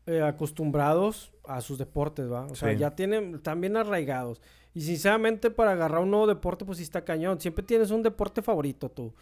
[0.06, 2.46] eh, acostumbrados a sus deportes, ¿va?
[2.46, 2.78] O sea, Sí.
[2.78, 4.40] ya tienen, están bien arraigados.
[4.74, 7.40] Y sinceramente, para agarrar un nuevo deporte, pues sí está cañón.
[7.40, 9.12] Siempre tienes un deporte favorito tú.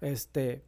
[0.00, 0.62] Este.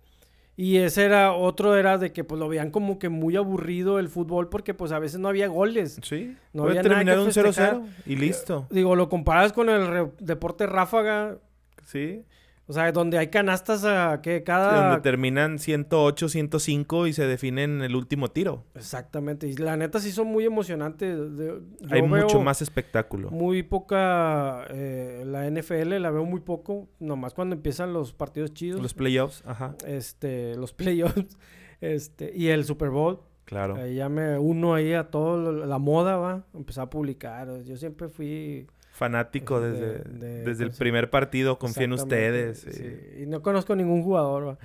[0.57, 4.09] Y ese era, otro era de que pues lo veían como que muy aburrido el
[4.09, 5.99] fútbol porque pues a veces no había goles.
[6.03, 6.37] Sí.
[6.53, 7.79] No había nada terminar un festejar.
[7.79, 8.67] 0-0 y listo.
[8.71, 11.39] Digo, lo comparas con el deporte ráfaga,
[11.85, 12.25] Sí.
[12.67, 14.89] O sea, donde hay canastas a que Sí, cada...
[14.89, 18.65] donde terminan 108, 105 y se definen el último tiro.
[18.75, 19.47] Exactamente.
[19.47, 21.19] Y la neta sí son muy emocionantes.
[21.91, 23.31] Hay mucho más espectáculo.
[23.31, 24.65] Muy poca...
[24.71, 26.89] eh, la NFL la veo muy poco.
[27.01, 28.81] Nomás cuando empiezan los partidos chidos.
[28.81, 31.37] Los playoffs, ajá, este, los playoffs.
[31.83, 33.21] Este, y el Super Bowl.
[33.45, 33.75] claro.
[33.77, 36.47] Ahí ya me uno ahí a todo la moda, va.
[36.55, 37.63] Empecé a publicar.
[37.65, 38.67] Yo siempre fui...
[38.95, 42.61] Fanático de- desde, de- desde el primer partido, confío en ustedes.
[42.61, 42.71] sí.
[42.81, 43.21] eh.
[43.25, 44.59] Y no conozco ningún jugador, va.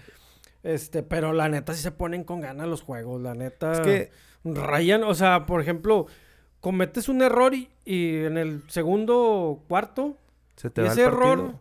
[0.62, 3.72] Este, pero la neta sí se ponen con ganas los juegos, la neta.
[3.72, 4.12] Es que
[4.44, 6.06] Rayan, o sea, por ejemplo,
[6.60, 10.18] cometes un error y, y en el segundo cuarto,
[10.58, 11.54] se te y va ese el error,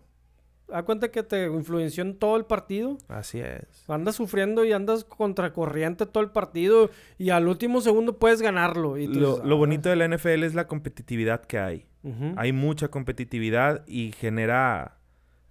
[0.69, 2.99] da cuenta que te influenció en todo el partido.
[3.09, 3.63] Así es.
[3.89, 8.99] Andas sufriendo y andas contracorriente todo el partido y al último segundo puedes ganarlo.
[8.99, 9.59] Y tú Lo, dices, lo "Ah".
[9.59, 11.87] bonito de la NFL es la competitividad que hay.
[12.37, 14.99] Hay mucha competitividad y genera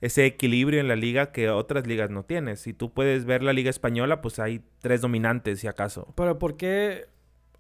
[0.02, 2.56] ese equilibrio en la liga que otras ligas no tienen.
[2.58, 6.14] Si tú puedes ver la liga española, pues hay tres dominantes, si acaso.
[6.16, 7.08] Pero ¿por qué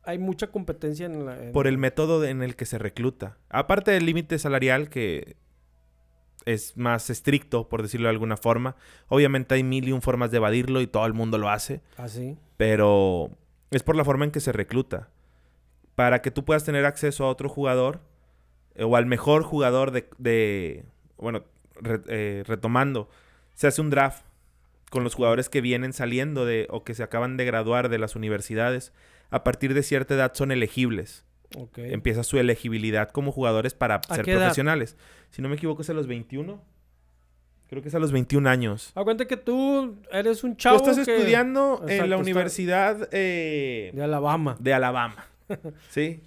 [0.03, 1.43] hay mucha competencia en la...
[1.43, 3.37] en- Por el método en el que se recluta.
[3.49, 5.35] Aparte del límite salarial que
[6.45, 8.75] es más estricto, por decirlo de alguna forma.
[9.09, 11.81] Obviamente hay mil y un formas de evadirlo y todo el mundo lo hace.
[11.97, 12.37] Así.
[12.55, 13.31] Pero
[13.71, 15.09] es por la forma en que se recluta.
[15.95, 17.99] Para que tú puedas tener acceso a otro jugador
[18.83, 20.07] o al mejor jugador de...
[20.17, 20.83] de-
[21.17, 21.43] bueno,
[21.75, 23.09] re- eh, retomando,
[23.55, 24.23] se hace un draft
[24.89, 28.15] con los jugadores que vienen saliendo de o que se acaban de graduar de las
[28.15, 28.93] universidades.
[29.31, 31.25] A partir de cierta edad son elegibles.
[31.75, 34.39] Empieza su elegibilidad como jugadores para ser edad?
[34.39, 34.95] profesionales.
[35.31, 36.61] Si no me equivoco es a los 21.
[37.69, 38.91] Creo que es a los 21 años.
[38.95, 43.09] A cuenta que tú eres un Tú chavo estás que- estudiando en la está- universidad
[43.11, 44.55] eh, de Alabama.
[44.59, 45.27] de Alabama.
[45.89, 46.21] ¿Sí?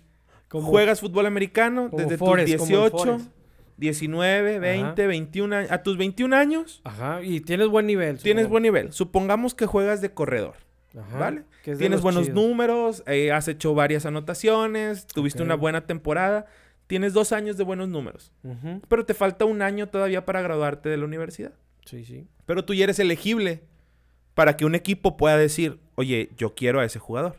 [0.50, 3.30] Como- Juegas fútbol americano desde Forrest, tus como el 18, Forrest.
[3.78, 5.08] 19, 20, Ajá.
[5.08, 5.70] 21 años.
[5.72, 8.18] A tus 21 años Ajá, y tienes buen nivel.
[8.18, 8.92] tienes buen nivel.
[8.92, 10.54] Supongamos que juegas de corredor.
[10.98, 11.44] Ajá, ¿vale?
[11.62, 12.34] Tienes buenos chidos.
[12.34, 16.46] números, eh, has hecho varias anotaciones, tuviste una buena temporada,
[16.88, 18.32] tienes dos años de buenos números.
[18.88, 21.52] Pero te falta un año todavía para graduarte de la universidad.
[21.86, 22.26] Sí, sí.
[22.44, 23.62] Pero tú ya eres elegible
[24.34, 27.36] para que un equipo pueda decir, oye, yo quiero a ese jugador.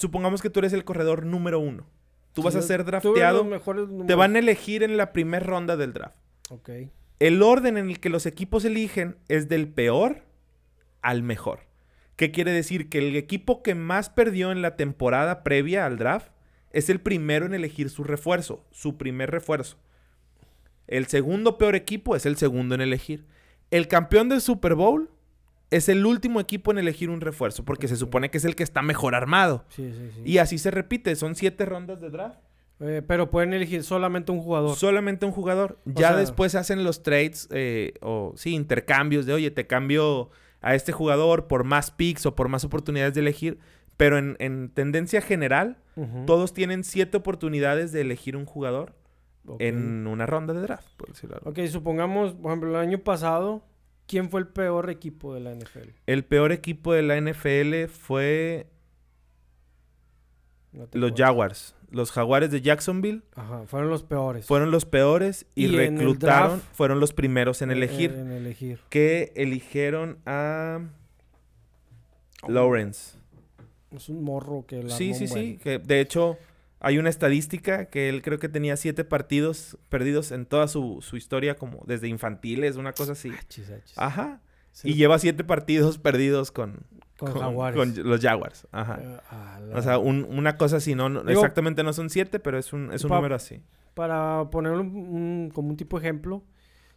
[0.00, 1.86] Supongamos que tú eres el corredor número uno.
[2.32, 3.46] Tú vas a ser drafteado.
[4.06, 6.16] Te van a elegir en la primera ronda del draft.
[6.48, 6.70] Ok.
[7.18, 10.22] El orden en el que los equipos eligen es del peor
[11.02, 11.60] al mejor.
[12.16, 12.88] ¿Qué quiere decir?
[12.88, 16.30] Que el equipo que más perdió en la temporada previa al draft
[16.70, 19.76] es el primero en elegir su refuerzo, su primer refuerzo.
[20.86, 23.26] El segundo peor equipo es el segundo en elegir.
[23.70, 25.10] El campeón del Super Bowl
[25.70, 28.62] es el último equipo en elegir un refuerzo, porque se supone que es el que
[28.62, 29.64] está mejor armado.
[29.68, 30.22] Sí, sí, sí.
[30.24, 32.38] Y así se repite, son siete rondas de draft.
[32.82, 34.74] Eh, pero pueden elegir solamente un jugador.
[34.74, 35.78] Solamente un jugador.
[35.84, 40.30] Ya sea- después hacen los trades eh, o sí, intercambios de, oye, te cambio
[40.62, 43.58] a este jugador por más picks o por más oportunidades de elegir.
[43.98, 45.76] Pero en, en tendencia general,
[46.26, 48.94] todos tienen siete oportunidades de elegir un jugador
[49.58, 51.38] en una ronda de draft, por decirlo.
[51.44, 53.62] Ok, supongamos, por ejemplo, el año pasado,
[54.10, 55.90] ¿quién fue el peor equipo de la NFL?
[56.06, 58.66] El peor equipo de la NFL fue
[60.72, 61.12] No los.
[61.16, 61.74] Jaguars.
[61.92, 64.46] Los Jaguares de Jacksonville Ajá, fueron los peores.
[64.46, 68.12] fueron los peores y, reclutaron, draft- fueron los primeros en Eh, elegir.
[68.12, 68.80] En elegir.
[68.90, 70.80] que eligieron a
[72.42, 72.50] Oh.
[72.50, 73.16] Lawrence.
[73.94, 75.58] Es un morro que la Sí, sí, sí.
[75.62, 76.38] Que de hecho,
[76.80, 81.16] hay una estadística que él creo que tenía siete partidos perdidos en toda su, su
[81.16, 83.30] historia, como desde infantiles, una cosa así.
[83.30, 83.96] Achis, achis.
[83.98, 84.40] Ajá.
[84.72, 86.86] Sí, Y lleva siete partidos perdidos con,
[87.18, 87.76] con, con- Jaguares.
[87.76, 88.66] con los Jaguars.
[88.72, 88.98] Ajá.
[89.02, 89.18] Eh,
[89.68, 92.58] la- O sea, un- una cosa así, no, no- Digo- exactamente no son siete, pero
[92.58, 93.62] es un, es un número así.
[93.94, 96.44] Para ponerlo un- un- como un tipo de ejemplo,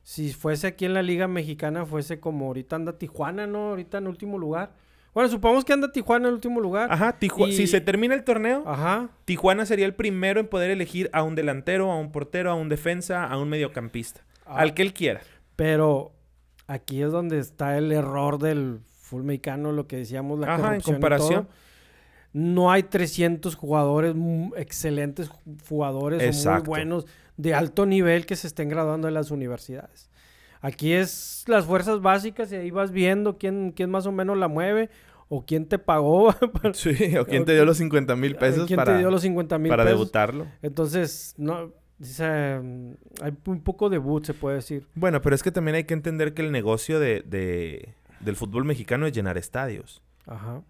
[0.03, 3.69] si fuese aquí en la Liga Mexicana, fuese como ahorita anda Tijuana, ¿no?
[3.69, 4.75] Ahorita en último lugar.
[5.13, 6.91] Bueno, supongamos que anda Tijuana en último lugar.
[6.91, 9.09] Ajá, Tiju- Y- si se termina el torneo, Ajá.
[9.25, 12.67] Tijuana sería el primero en poder elegir a un delantero, a un portero, a un
[12.69, 14.21] defensa, a un mediocampista.
[14.45, 15.21] Ah, Al que él quiera.
[15.55, 16.13] Pero
[16.67, 20.79] aquí es donde está el error del full mexicano, lo que decíamos, la Ajá, en
[20.81, 21.45] y comparación.
[21.45, 21.53] todo.
[22.33, 27.05] No hay 300 jugadores, mm, excelentes ju- jugadores muy buenos
[27.37, 30.09] de alto nivel que se estén graduando en las universidades.
[30.63, 34.47] Aquí es las fuerzas básicas y ahí vas viendo quién, quién más o menos la
[34.47, 34.89] mueve
[35.29, 38.77] o quién te pagó, para- Sí, o quién te dio los 50 mil pesos quién
[38.77, 39.99] para, te dio los 50 mil para pesos.
[39.99, 40.47] debutarlo.
[40.61, 44.87] Entonces, no, dice, mm, hay un poco de boot, se puede decir.
[44.95, 48.63] Bueno, pero es que también hay que entender que el negocio de, de- del fútbol
[48.65, 50.01] mexicano es llenar estadios.
[50.25, 50.61] Ajá.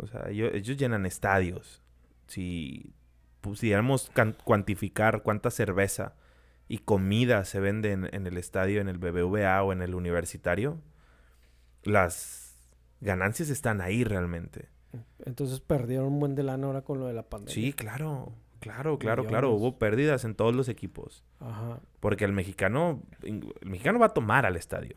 [0.00, 1.82] O sea, ellos, ellos llenan estadios.
[2.28, 2.92] Si
[3.40, 4.12] pudiéramos
[4.44, 6.14] cuantificar cuánta cerveza
[6.70, 10.78] y comida se vende en, en el estadio, en el BBVA o en el universitario,
[11.82, 12.54] las
[13.00, 14.68] ganancias están ahí realmente.
[15.24, 17.52] Entonces perdieron un buen de lana ahora con lo de la pandemia.
[17.52, 19.50] Sí, claro, claro, claro, claro.
[19.50, 21.24] Hubo pérdidas en todos los equipos.
[21.40, 21.80] Ajá.
[21.98, 24.94] Porque el mexicano, el mexicano va a tomar al estadio.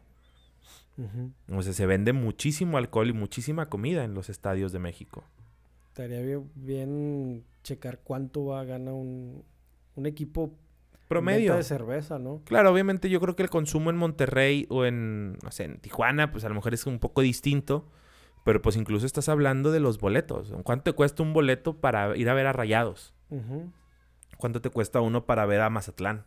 [0.99, 1.31] ujú.
[1.57, 5.23] O sea, se vende muchísimo alcohol y muchísima comida en los estadios de México.
[5.87, 9.43] Estaría bien, bien checar cuánto va a ganar un,
[9.95, 10.53] un equipo
[11.13, 11.39] Promedio.
[11.53, 12.41] venta de cerveza, ¿no?
[12.45, 16.31] Claro, obviamente yo creo que el consumo en Monterrey o en, no sé, en Tijuana,
[16.31, 17.87] pues a lo mejor es un poco distinto.
[18.45, 20.53] Pero pues incluso estás hablando de los boletos.
[20.63, 23.13] ¿Cuánto te cuesta un boleto para ir a ver a Rayados?
[24.37, 26.25] ¿Cuánto te cuesta uno para ver a Mazatlán?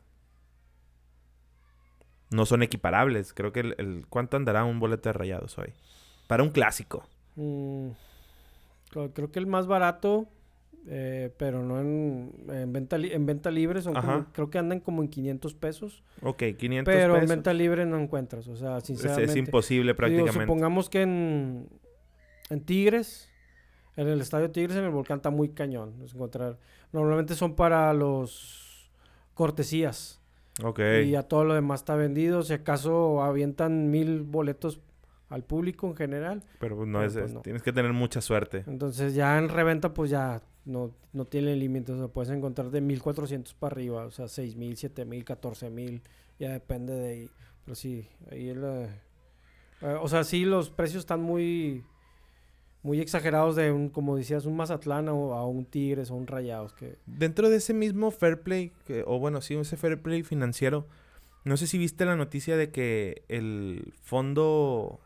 [2.31, 3.33] No son equiparables.
[3.35, 5.73] Creo que el, el- ¿cuánto andará un boleto de Rayados hoy?
[6.27, 7.07] Para un clásico.
[7.37, 7.91] Mm,
[9.13, 10.27] creo que el más barato,
[10.89, 14.81] eh, pero no en, en venta li- en venta libre, son como- creo que andan
[14.81, 16.05] como en 500 pesos.
[16.23, 19.31] Ok, 500 Pero en venta libre no encuentras, o sea, sinceramente.
[19.33, 20.41] es imposible Digo, prácticamente.
[20.41, 21.69] supongamos que en,
[22.51, 23.29] en Tigres,
[23.97, 25.95] en el estadio Tigres, en el volcán está muy cañón.
[26.05, 26.59] es encontrar.
[26.93, 28.91] Normalmente son para los
[29.35, 30.21] cortesías.
[30.63, 30.81] Ok.
[31.05, 32.43] Y ya todo lo demás está vendido.
[32.43, 34.81] Si acaso avientan mil boletos
[35.29, 36.45] al público en general.
[36.61, 37.41] Pero pues, no pero es, pues es- no.
[37.43, 38.65] Tienes que tener mucha suerte.
[38.67, 41.95] Entonces ya en reventa pues ya no, no tiene límites.
[41.95, 44.05] O sea, puedes encontrar de 1400 para arriba.
[44.05, 46.03] O sea, 6000, 7000, 14000.
[46.39, 47.31] Ya depende de ahí.
[47.65, 48.85] Pero sí, ahí es la-
[49.81, 51.83] eh, o sea, sí, los precios están muy
[52.83, 56.73] muy exagerados de un, como decías, un Mazatlán o a un Tigres o un Rayados.
[56.73, 60.87] Que, Dentro de ese mismo fair play, que- o bueno, sí, ese fair play financiero,
[61.45, 65.01] no sé si viste la noticia de que el fondo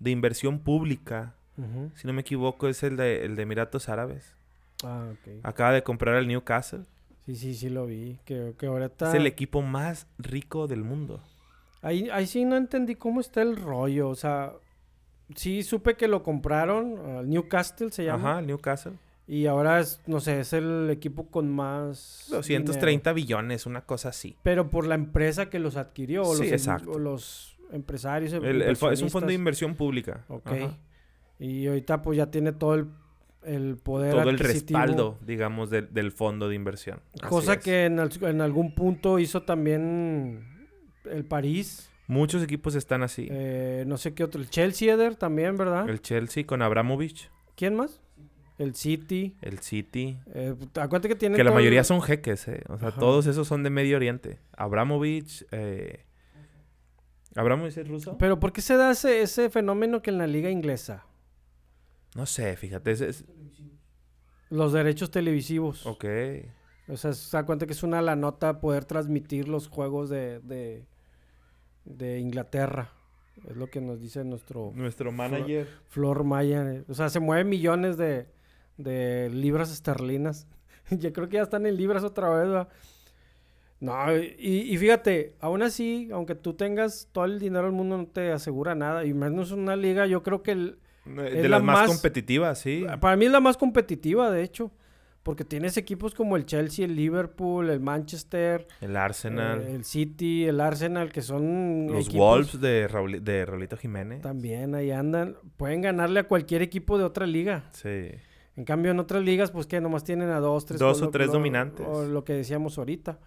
[0.00, 1.36] de inversión pública,
[1.94, 4.34] si no me equivoco, es el de, el de Emiratos Árabes.
[4.84, 5.44] Ah, ok.
[5.44, 6.84] Acaba de comprar al Newcastle.
[7.26, 8.18] Sí, sí, sí lo vi.
[8.24, 9.08] Que, que ahorita...
[9.08, 11.22] Es el equipo más rico del mundo.
[11.80, 14.08] Ahí, ahí sí no entendí cómo está el rollo.
[14.08, 14.52] O sea,
[15.36, 16.98] sí supe que lo compraron.
[17.18, 18.30] al Newcastle se llama.
[18.32, 18.92] Ajá, el Newcastle.
[19.28, 22.26] Y ahora es, no sé, es el equipo con más.
[22.30, 23.14] 230 dinero.
[23.14, 24.36] billones, una cosa así.
[24.42, 26.22] Pero por la empresa que los adquirió.
[26.22, 26.90] O Sí, los, exacto.
[26.90, 28.32] o los empresarios.
[28.32, 30.24] em, El- el es un fondo de inversión pública.
[30.28, 30.46] Ok.
[30.48, 30.76] Ajá.
[31.38, 32.86] Y ahorita pues ya tiene todo el,
[33.44, 34.12] el poder.
[34.14, 37.00] Todo el respaldo, digamos, del- del fondo de inversión.
[37.28, 40.68] Cosa que en, al- en algún punto hizo también
[41.10, 41.90] el París.
[42.08, 43.28] Muchos equipos están así.
[43.30, 44.40] eh, no sé qué otro.
[44.40, 45.88] El Chelsea Eder también, ¿verdad?
[45.88, 48.00] El Chelsea con Abramovich, ¿Quién más?
[48.58, 49.34] El City.
[49.40, 50.18] el City.
[50.34, 52.62] Eh, acuérdate que tiene Que la el- mayoría son jeques, ¿eh?
[52.68, 53.00] O sea, Ajá.
[53.00, 54.38] todos esos son de Medio Oriente.
[54.56, 56.04] Abramovich, eh...
[57.34, 58.18] ¿Abramovich es ruso?
[58.18, 61.06] Pero ¿por qué se da ese, ese fenómeno que en la liga inglesa?
[62.14, 62.90] No sé, fíjate.
[62.92, 63.24] ese es-
[64.50, 65.86] Los derechos televisivos.
[65.86, 66.04] Ok.
[66.88, 70.40] O sea, se da cuenta que es una la nota poder transmitir los juegos de,
[70.40, 70.84] de,
[71.84, 72.90] de Inglaterra.
[73.48, 75.66] Es lo que nos dice nuestro Nuestro manager.
[75.88, 76.84] Flor Maya.
[76.88, 78.26] O sea, se mueven millones de,
[78.76, 80.46] de libras esterlinas.
[80.90, 82.68] Yo creo que ya están en libras otra vez, ¿verdad?
[83.80, 88.06] No, y, y fíjate, aún así, aunque tú tengas todo el dinero del mundo, no
[88.06, 89.04] te asegura nada.
[89.06, 92.84] Y menos una liga, yo creo que el- De Es las la más, competitivas, sí.
[93.00, 94.70] para mí es la más competitiva, de hecho.
[95.24, 99.62] Porque tienes equipos como el Chelsea, el Liverpool, el Manchester, El Arsenal.
[99.62, 104.20] eh, el City, el Arsenal, que son los equipos Wolves de, Rauli- de Raulito Jiménez.
[104.20, 105.36] También ahí andan.
[105.56, 107.66] Pueden ganarle a cualquier equipo de otra liga.
[107.70, 108.08] Sí.
[108.56, 110.80] En cambio, en otras ligas, pues que nomás tienen a dos, tres.
[110.80, 111.86] Dos o tres lo- dominantes.
[111.88, 113.20] O lo que decíamos ahorita.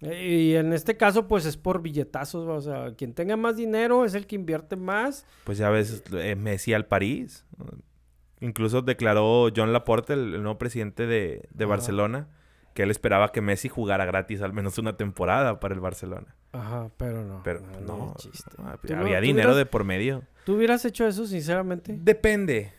[0.00, 2.46] Y en este caso, pues es por billetazos.
[2.46, 5.26] O sea, quien tenga más dinero es el que invierte más.
[5.44, 7.44] Pues ya ves, eh, Messi al París.
[8.40, 11.70] Incluso declaró John Laporte, el, el nuevo presidente de, de Ajá.
[11.70, 12.28] Barcelona,
[12.74, 16.36] que él esperaba que Messi jugara gratis al menos una temporada para el Barcelona.
[16.52, 17.40] Aja, pero no.
[17.42, 18.50] Pero no, chiste.
[18.58, 20.22] ah, ¿Tú había no- dinero hubieras- de por medio.
[20.44, 21.96] ¿Tú hubieras hecho eso, sinceramente?
[22.00, 22.72] Depende.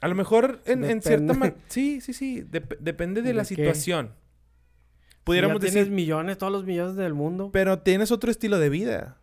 [0.00, 1.32] A lo mejor en, en cierta...
[1.34, 1.34] Depende.
[1.34, 2.42] ma- Sí, sí, sí.
[2.42, 3.48] dep- depende de, ¿De la qué?
[3.54, 4.14] situación.
[5.24, 5.82] Pudiéramos ya decir...
[5.82, 7.50] tienes millones, todos los millones del mundo.
[7.52, 9.18] Pero tienes otro estilo de vida.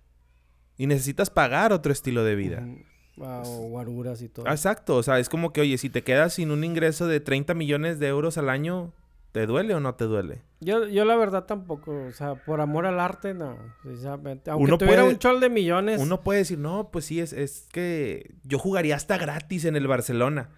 [0.77, 2.65] Y necesitas pagar otro estilo de vida.
[2.65, 2.91] Ujú.
[3.23, 4.47] Ah, o guaruras y todo.
[4.47, 4.95] Exacto.
[4.95, 7.99] O sea, es como que, oye, si te quedas sin un ingreso de 30 millones
[7.99, 8.93] de euros al año,
[9.31, 10.41] ¿te duele o no te duele?
[10.59, 14.51] Yo, yo la verdad tampoco, o sea, por amor al arte, no, sinceramente.
[14.51, 15.99] Aunque Uno tuviera puede- un chol de millones.
[16.01, 19.87] Uno puede decir, no, pues sí, es, es que yo jugaría hasta gratis en el
[19.87, 20.49] Barcelona.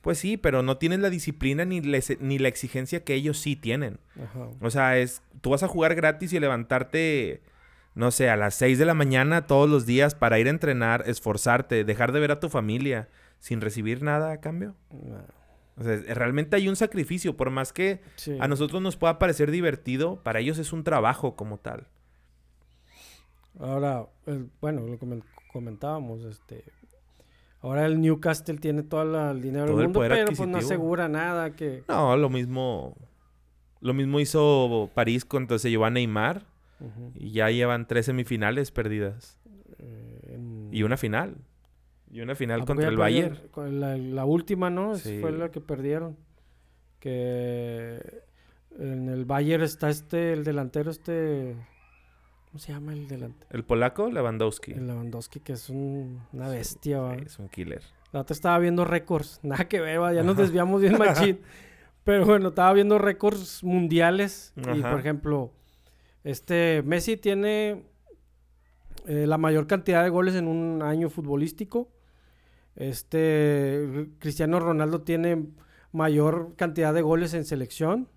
[0.00, 3.98] Pues sí, pero no tienes la disciplina ni, ni la exigencia que ellos sí tienen.
[4.16, 4.48] ajá.
[4.60, 7.42] O sea, es, tú vas a jugar gratis y levantarte,
[7.94, 11.04] no sé, a las 6 de la mañana todos los días para ir a entrenar,
[11.06, 14.74] esforzarte, dejar de ver a tu familia sin recibir nada a cambio.
[14.90, 15.18] No,
[15.76, 18.36] O sea, realmente hay un sacrificio, por más que sí.
[18.40, 21.86] a nosotros nos pueda parecer divertido, para ellos es un trabajo como tal.
[23.58, 26.64] Ahora, el- bueno, lo comen- comentábamos, este...
[27.60, 30.58] Ahora el Newcastle tiene todo la- el dinero Todo del el mundo, pero pues no
[30.58, 31.82] asegura nada que...
[31.88, 32.94] No, lo mismo.
[33.80, 36.44] Lo mismo hizo París cuando se llevó a Neymar.
[37.14, 39.38] Y ya llevan tres semifinales perdidas.
[39.78, 41.36] eh, en- Y una final.
[42.14, 42.96] Y una ¿A final contra el?
[42.96, 43.38] Bayern.
[43.50, 44.94] Con La, la última, ¿no?
[44.94, 45.18] Sí.
[45.20, 46.16] Fue la que perdieron.
[47.00, 48.22] Que
[48.78, 51.56] en el Bayern está este, el delantero este...
[52.46, 53.48] ¿Cómo se llama el delantero?
[53.50, 54.72] El polaco, Lewandowski.
[54.72, 57.00] El Lewandowski, que es un- una bestia.
[57.18, 57.82] Sí, es un killer.
[58.12, 59.40] La otra estaba viendo récords.
[59.42, 60.12] Nada que ver, ¿va?
[60.12, 60.42] ya nos Ajá.
[60.42, 61.40] desviamos bien machín.
[62.04, 64.52] Pero bueno, estaba viendo récords mundiales.
[64.56, 65.50] Y por ejemplo,
[66.22, 67.82] este Messi tiene
[69.06, 71.88] eh, la mayor cantidad de goles en un año futbolístico.
[72.76, 75.46] Este Cristiano Ronaldo tiene
[75.92, 78.08] mayor cantidad de goles en selección.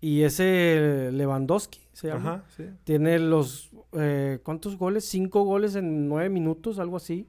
[0.00, 2.34] Y ese Lewandowski se llama.
[2.34, 2.64] Ajá, sí.
[2.84, 3.70] Tiene los.
[3.92, 5.04] eh, ¿Cuántos goles?
[5.04, 7.26] Cinco goles en nueve minutos, algo así.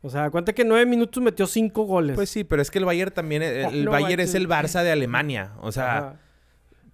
[0.00, 2.14] O sea, cuenta que en nueve minutos metió cinco goles.
[2.14, 3.42] Pues sí, pero es que el Bayern también.
[3.42, 5.52] El, el No Bayern es el Barça de Alemania.
[5.60, 6.20] O sea, Ajá.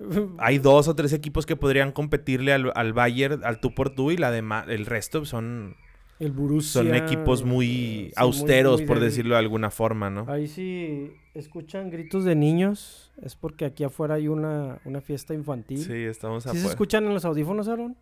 [0.39, 4.11] hay dos o tres equipos que podrían competirle al, al Bayern al tú por tú
[4.11, 5.77] y la el resto son,
[6.21, 6.83] el Borussia.
[6.83, 9.11] son equipos muy sí, austeros, muy por débil.
[9.11, 10.27] decirlo de alguna forma, ¿no?
[10.29, 13.11] Ahí sí escuchan gritos de niños.
[13.23, 15.79] Es porque aquí afuera hay una, una fiesta infantil.
[15.85, 16.71] Sí, estamos ¿Sí se afuera.
[16.71, 17.97] escuchan en los audífonos, Aaron?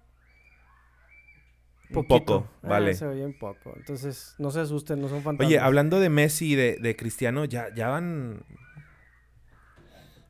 [1.91, 2.19] Un Poquito.
[2.19, 2.93] poco, Ah, vale.
[2.95, 3.73] se oyen poco.
[3.77, 5.47] Entonces, no se asusten, no son fantasmas.
[5.49, 8.43] Oye, hablando de Messi y de, de Cristiano, ya, ya van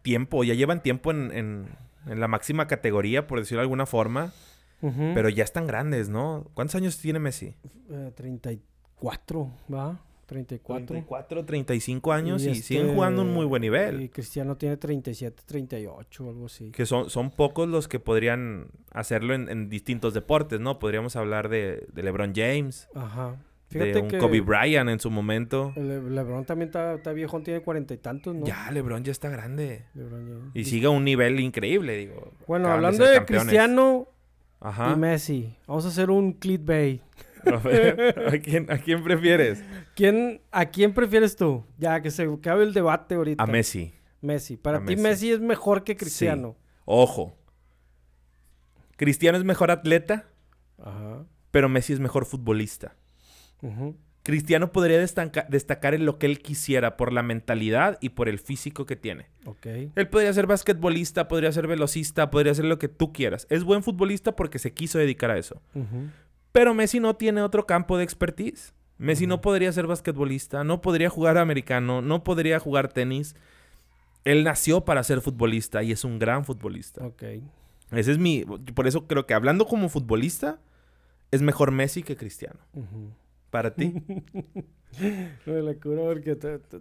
[0.03, 1.69] tiempo, ya llevan tiempo en, en-
[2.07, 4.33] en la máxima categoría, por decirlo de alguna forma,
[4.81, 6.47] Pero ya están grandes, ¿no?
[6.55, 7.55] ¿Cuántos años tiene Messi?
[7.91, 10.01] Eh, 34, ¿va?
[10.29, 10.87] 34.
[10.87, 14.03] 34, 35 años y, Y siguen este, jugando un muy buen nivel.
[14.03, 16.71] Y Cristiano tiene 37, 38, algo así.
[16.71, 20.79] Que son, son pocos los que podrían hacerlo en, en distintos deportes, ¿no?
[20.79, 23.37] Podríamos hablar de, de LeBron James, Ajá.
[23.71, 25.73] de un que Kobe Bryant en su momento.
[25.77, 28.45] LeBron también está, está viejo, tiene cuarenta y tantos, ¿no?
[28.45, 29.87] Ya, LeBron ya está grande.
[29.95, 30.51] LeBron James.
[30.53, 32.33] Y sigue a un nivel increíble, digo.
[32.47, 33.25] Bueno, hablando de.
[33.25, 34.09] Cristiano
[34.61, 34.93] Ajá.
[34.93, 37.03] y Messi, vamos a hacer un clickbait.
[37.47, 39.63] A ver, ¿a quién, ¿a quién prefieres?
[39.95, 41.65] ¿Quién, ¿A quién prefieres tú?
[41.79, 43.43] Ya, que se acabe el debate ahorita.
[43.43, 43.95] A Messi.
[44.21, 44.57] Messi.
[44.57, 45.03] Para A ti Messi.
[45.03, 46.57] Messi es mejor que Cristiano.
[46.85, 47.37] Ojo.
[48.97, 50.27] Cristiano es mejor atleta,
[50.83, 51.25] Ajá.
[51.53, 52.97] pero Messi es mejor futbolista.
[53.63, 53.97] Ujú.
[54.29, 58.39] Cristiano podría destanca- destacar en lo que él quisiera por la mentalidad y por el
[58.39, 59.25] físico que tiene.
[59.97, 63.47] Él podría ser basquetbolista, podría ser velocista, podría ser lo que tú quieras.
[63.49, 65.63] Es buen futbolista porque se quiso dedicar a eso.
[66.53, 68.75] Pero Messi no tiene otro campo de expertise.
[68.99, 73.35] Messi no podría ser basquetbolista, no podría jugar americano, no podría jugar tenis.
[74.25, 77.03] Él nació para ser futbolista y es un gran futbolista.
[77.07, 77.23] Ok.
[77.93, 78.45] Ese es mi...
[78.75, 80.59] Por eso creo que hablando como futbolista,
[81.31, 82.59] es mejor Messi que Cristiano.
[83.51, 83.95] Para ti.
[85.47, 86.37] Me la curo porque...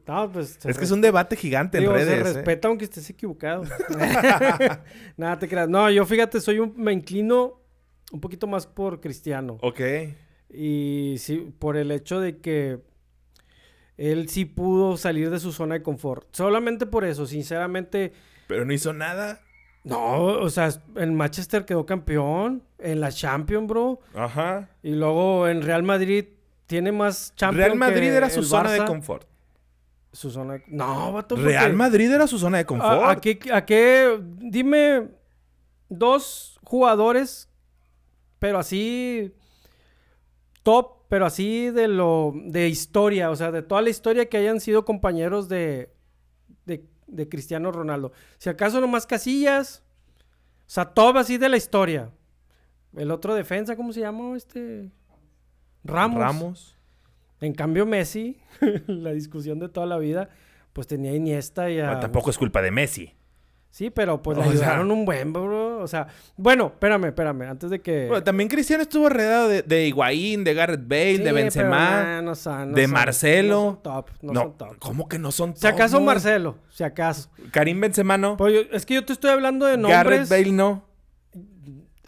[0.07, 2.27] no, pues, se es que es un debate gigante digo, en se redes.
[2.27, 2.33] ¿eh?
[2.33, 3.63] respeta aunque estés equivocado.
[5.17, 5.69] Nada, te creas.
[5.69, 6.73] No, yo fíjate, soy un...
[6.77, 7.61] Me inclino
[8.11, 9.57] un poquito más por Cristiano.
[9.61, 9.81] Ok.
[10.49, 12.79] Y sí, por el hecho de que
[13.97, 16.27] él sí pudo salir de su zona de confort.
[16.31, 18.13] Solamente por eso, sinceramente...
[18.47, 19.41] Pero no hizo nada.
[19.83, 23.99] No, o sea, en Manchester quedó campeón, en la Champions, bro.
[24.13, 24.69] Ajá.
[24.83, 26.25] Y luego en Real Madrid
[26.67, 29.27] tiene más Champions Real Madrid que era su zona de confort.
[30.11, 30.63] Su zona de...
[30.67, 33.03] No, vato, Real Madrid era su zona de confort.
[33.03, 35.09] ¿A, a qué, a qué- Dime
[35.89, 37.49] dos jugadores,
[38.39, 39.33] pero así...
[40.63, 42.33] Top, pero así de lo...
[42.35, 45.93] De historia, o sea, de toda la historia que hayan sido compañeros de...
[46.65, 48.11] De, de Cristiano Ronaldo.
[48.37, 49.83] Si acaso nomás Casillas...
[50.65, 52.11] O sea, top así de la historia.
[52.95, 54.91] El otro defensa, ¿cómo se llama este?
[55.87, 56.19] Ramos.
[56.19, 56.75] Ramos.
[57.41, 58.37] En cambio, Messi,
[58.87, 60.29] la discusión de toda la vida,
[60.73, 61.85] pues tenía a Iniesta y a...
[61.85, 63.13] Bueno, tampoco es culpa de Messi.
[63.69, 65.77] Sí, pero pues le O sea- ayudaron un buen, bro.
[65.79, 68.07] O sea, bueno, espérame, espérame, antes de que...
[68.07, 72.03] Bueno, también Cristiano estuvo rodeado de, de Higuaín, de Gareth Bale, Sí, de pero Benzema.
[72.03, 73.53] nah, no son- no de son- Marcelo.
[73.55, 74.77] No son top, no, No, son top.
[74.79, 76.05] ¿cómo que no son Si acaso top?
[76.07, 77.29] Marcelo, si acaso.
[77.51, 78.35] Karim Benzema no.
[78.37, 80.29] Pues yo- es que yo te estoy hablando de Gareth nombres...
[80.29, 80.86] Bale no.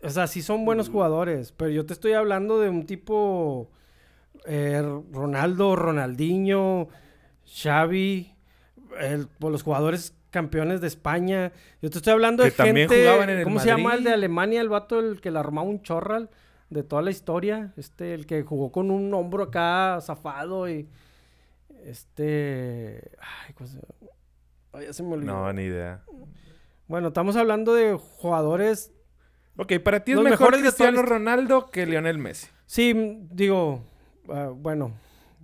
[0.01, 3.69] O sea, sí son buenos jugadores, pero yo te estoy hablando de un tipo
[4.45, 4.81] eh,
[5.11, 6.87] Ronaldo, Ronaldinho,
[7.45, 8.33] Xavi,
[8.99, 11.51] el- pues, los jugadores campeones de España.
[11.81, 14.03] Yo te estoy hablando Que de también gente, jugaban en el ¿cómo se llama el
[14.05, 14.11] de?
[14.13, 16.29] Alemania, el vato el que le armaba un chorral
[16.69, 20.87] de toda la historia, este el que jugó con un hombro acá zafado y
[21.83, 23.79] este ay, ¿cómo se-
[24.73, 25.33] ay, ya se me olvidó.
[25.33, 26.03] No, ni idea.
[26.87, 28.91] Bueno, estamos hablando de jugadores
[29.61, 32.47] Ok, para ti es Los mejor mejores de toda Cristiano Ronaldo que Lionel Messi.
[32.65, 33.81] Sí, m- digo,
[34.29, 34.93] ah, bueno,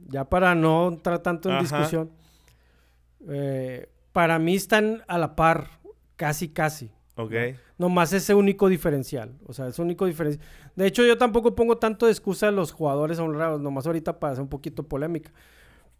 [0.07, 1.61] ya para no entrar tanto en Ajá.
[1.63, 2.11] discusión,
[3.27, 5.67] eh, para mí están a la par,
[6.15, 6.91] casi, casi.
[7.17, 7.33] Ok.
[7.77, 9.33] Nomás ese único diferencial.
[9.45, 10.45] O sea, ese único diferencial.
[10.75, 14.33] De hecho, yo tampoco pongo tanto de excusa a los jugadores honrados, nomás ahorita para
[14.33, 15.31] hacer un poquito polémica.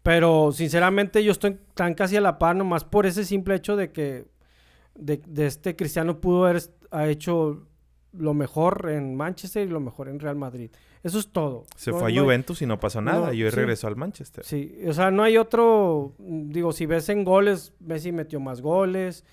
[0.02, 3.92] Pero sinceramente yo estoy tan casi a la par, nomás por ese simple hecho de
[3.92, 4.26] que
[4.94, 7.66] de, de este Cristiano pudo haber est- ha hecho
[8.18, 10.70] lo mejor en Manchester y lo mejor en Real Madrid.
[11.02, 11.64] Eso es todo.
[11.76, 13.26] Se No- fue a no hay- Juventus y no pasó nada.
[13.28, 13.56] no, y hoy sí.
[13.56, 14.44] regresó al Manchester.
[14.44, 18.60] Sí, o sea, no hay otro, mm, digo, si ves en goles, Messi metió más
[18.60, 19.24] goles,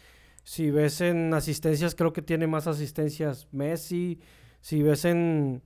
[0.43, 4.19] si ves en asistencias, creo que tiene más asistencias Messi,
[4.61, 5.61] si ves en,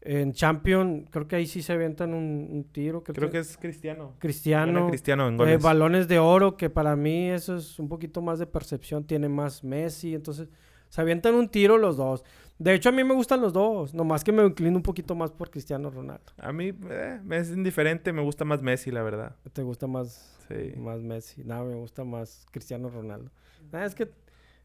[0.00, 3.38] en Champion, creo que ahí sí se aventan un, un tiro, creo, Creo que, que
[3.40, 4.14] es Cristiano.
[4.18, 5.62] Cristiano, Cristiano en eh, goles.
[5.62, 9.64] balones de oro, que para mí eso es un poquito más de percepción, tiene más
[9.64, 10.48] Messi, entonces
[10.88, 12.22] se avientan un tiro los dos.
[12.58, 15.30] De hecho, a mí me gustan los dos, nomás que me inclino un poquito más
[15.30, 16.32] por Cristiano Ronaldo.
[16.38, 18.12] A mí eh, me es indiferente.
[18.12, 19.36] Me gusta más Messi, la verdad.
[19.52, 20.72] ¿Te gusta más Sí.
[20.76, 21.44] Más Messi.
[21.44, 23.30] No, me gusta más Cristiano Ronaldo.
[23.72, 24.10] Ah, es que.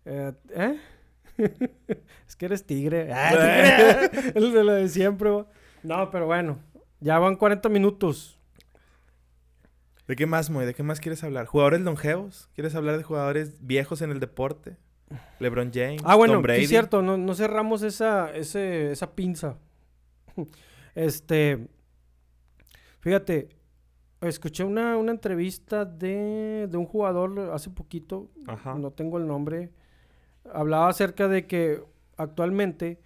[0.06, 0.80] eh, ¿eh?
[2.28, 3.12] es que eres tigre.
[3.12, 4.32] Ah, tigre.
[4.36, 5.30] El de lo de siempre.
[5.84, 6.60] No, pero bueno.
[7.00, 8.40] Ya van 40 minutos.
[10.08, 10.66] ¿De qué más, Moy?
[10.66, 11.46] ¿De qué más quieres hablar?
[11.48, 12.50] ¿Jugadores longevos?
[12.56, 14.78] ¿Quieres hablar de jugadores viejos en el deporte?
[15.40, 16.64] LeBron James, Ah, bueno, Tom sí Brady.
[16.64, 17.02] es cierto.
[17.02, 19.58] No, no cerramos esa, ese, esa pinza.
[20.96, 21.68] Este.
[23.00, 23.50] Fíjate.
[24.22, 28.30] Escuché una, una entrevista de, de un jugador hace poquito.
[28.48, 28.76] Ajá.
[28.76, 29.74] no tengo el nombre,
[30.54, 31.84] hablaba acerca de que
[32.16, 33.02] actualmente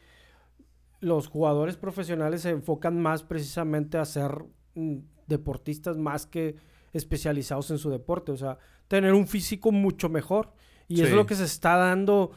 [1.00, 4.46] los jugadores profesionales se enfocan más precisamente a ser
[4.76, 6.56] mm, deportistas más que
[6.94, 10.54] especializados en su deporte, o sea, tener un físico mucho mejor.
[10.88, 11.04] Y Sí.
[11.04, 12.32] es lo que se está dando.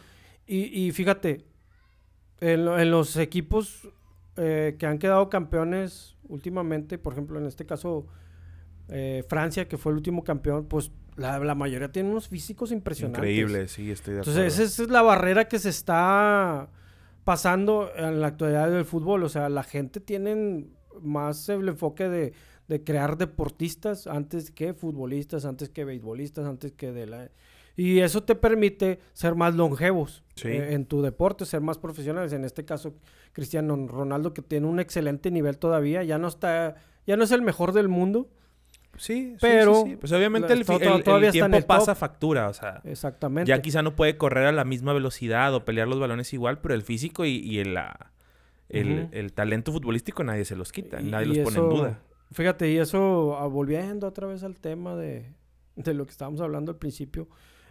[0.46, 1.44] Y, y fíjate,
[2.40, 3.88] en, en los equipos
[4.36, 8.06] eh, que han quedado campeones últimamente, por ejemplo, en este caso
[8.88, 13.20] eh, Francia, que fue el último campeón, pues la, la mayoría tiene unos físicos impresionantes.
[13.20, 14.40] Increíble, sí, estoy de acuerdo.
[14.40, 16.68] Entonces, esa es la barrera que se está
[17.24, 19.22] pasando en la actualidad del fútbol.
[19.22, 20.66] O sea, la gente tiene
[21.02, 22.32] más el enfoque de,
[22.68, 27.30] de crear deportistas antes que futbolistas, antes que beisbolistas, antes que de la...
[27.76, 30.48] Y eso te permite ser más longevos Sí.
[30.48, 32.32] eh, en tu deporte, ser más profesionales.
[32.32, 32.94] En este caso,
[33.32, 37.42] Cristiano Ronaldo, que tiene un excelente nivel todavía, ya no está, ya no es el
[37.42, 38.28] mejor del mundo.
[38.96, 39.96] Sí, Pero sí, sí.
[39.96, 42.82] Pues obviamente la- el, fi- to- to- el- todavía tiempo el pasa factura, o sea...
[42.84, 43.48] Exactamente.
[43.48, 46.74] Ya quizá no puede correr a la misma velocidad o pelear los balones igual, pero
[46.74, 48.12] el físico y, y el, la-
[48.68, 52.02] el, talento futbolístico nadie se los quita, Y- nadie y los pone en duda.
[52.32, 55.32] Fíjate, y eso, ah, volviendo otra vez al tema de,
[55.76, 57.28] de lo que estábamos hablando al principio,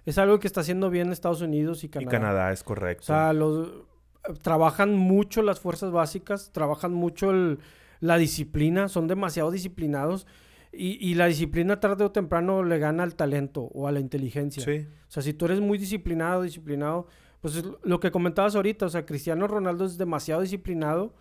[0.09, 2.11] es algo que está haciendo bien Estados Unidos y Y Canadá.
[2.11, 3.03] Canadá es correcto.
[3.03, 7.59] O sea, los, eh, trabajan mucho las fuerzas básicas, trabajan mucho el-
[7.99, 10.25] la disciplina, son demasiado disciplinados
[10.71, 14.63] y, y la disciplina tarde o temprano le gana al talento o a la inteligencia.
[14.63, 14.87] sí.
[15.07, 17.07] O sea, si tú eres muy disciplinado, disciplinado,
[17.41, 21.15] pues es lo que comentabas ahorita, o sea, Cristiano Ronaldo es demasiado disciplinado,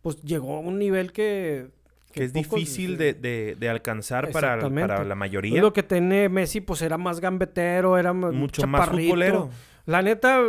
[0.00, 1.70] pues llegó a un nivel que...
[2.14, 5.60] Que es pocos- difícil de, de- de alcanzar para, para la mayoría.
[5.60, 9.50] lo que tiene Messi, pues era más gambetero, era Mucho más futbolero.
[9.86, 10.40] La neta,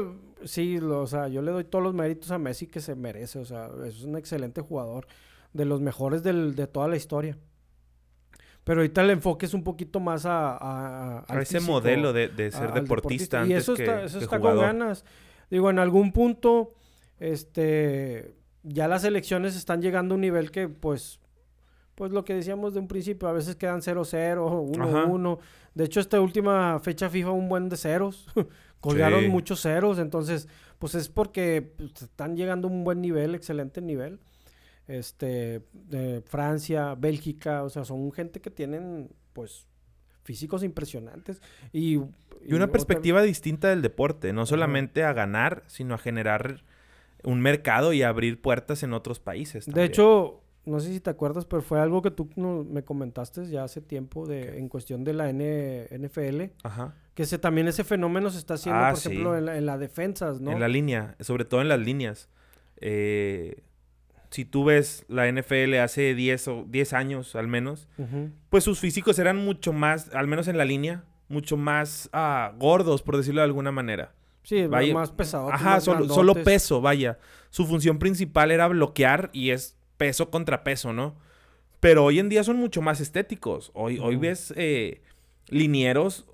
[0.44, 3.40] sí, lo- o sea, yo le doy todos los méritos a Messi que se merece,
[3.40, 5.08] o sea, es un excelente jugador,
[5.54, 7.38] de los mejores del- de toda la historia.
[8.64, 12.14] Pero ahorita el enfoque es un poquito más a, a, A al ese físico, modelo
[12.14, 15.06] de, ser deportista, Y antes eso que, está, eso está con ganas.
[15.52, 16.74] Digo, en algún punto,
[17.20, 21.20] este, ya las elecciones están llegando a un nivel que, pues,
[21.96, 24.38] pues lo que decíamos de un principio, a veces quedan 0-0,
[24.76, 25.40] 1-1.
[25.74, 28.28] De hecho, esta última fecha FIFA un buen de ceros.
[28.82, 29.30] Colgaron Sí.
[29.30, 34.20] muchos ceros, entonces, pues es porque pues, están llegando a un buen nivel, excelente nivel.
[34.88, 39.66] Este, de Francia, Bélgica, o sea, son gente que tienen, pues,
[40.24, 41.42] físicos impresionantes.
[41.74, 42.00] Y, Y
[42.50, 46.64] una otra- perspectiva distinta del deporte, no solamente a ganar, sino a generar
[47.24, 49.66] un mercado y abrir puertas en otros países.
[49.66, 53.46] De hecho, no sé si te acuerdas, pero fue algo que tú no- me comentaste
[53.48, 56.94] ya hace tiempo de, en cuestión de la N- NFL, Ajá.
[57.14, 59.80] que se, también ese fenómeno se está haciendo, Ah, por ejemplo, en, la, en las
[59.80, 60.52] defensas, ¿no?
[60.52, 62.30] En la línea, sobre todo en las líneas.
[62.82, 63.64] Eh,
[64.32, 67.88] si tú ves la NFL hace 10 o 10 años al menos,
[68.50, 73.02] pues sus físicos eran mucho más, al menos en la línea, mucho más ah, gordos,
[73.02, 74.14] por decirlo de alguna manera.
[74.44, 75.52] Sí, Vaya- más pesado.
[75.52, 77.18] Ajá, solo, solo peso, vaya.
[77.50, 81.16] Su función principal era bloquear y es peso contra peso, ¿no?
[81.80, 83.72] Pero hoy en día son mucho más estéticos.
[83.74, 85.02] Hoy, hoy ves eh,
[85.50, 86.26] linieros,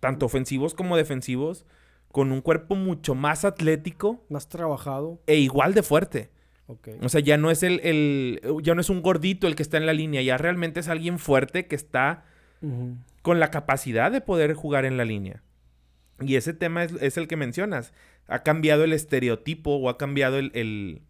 [0.00, 1.64] tanto ofensivos como defensivos,
[2.12, 5.20] con un cuerpo mucho más atlético Más trabajado.
[5.26, 6.30] e igual de fuerte.
[6.66, 6.88] Ok.
[7.02, 9.76] O sea, ya no es el, el- ya no es un gordito el que está
[9.76, 12.24] en la línea, ya realmente es alguien fuerte que está
[13.22, 15.42] con la capacidad de poder jugar en la línea.
[16.20, 17.94] Y ese tema es, es el que mencionas.
[18.28, 21.02] Ha cambiado el estereotipo o ha cambiado el, el-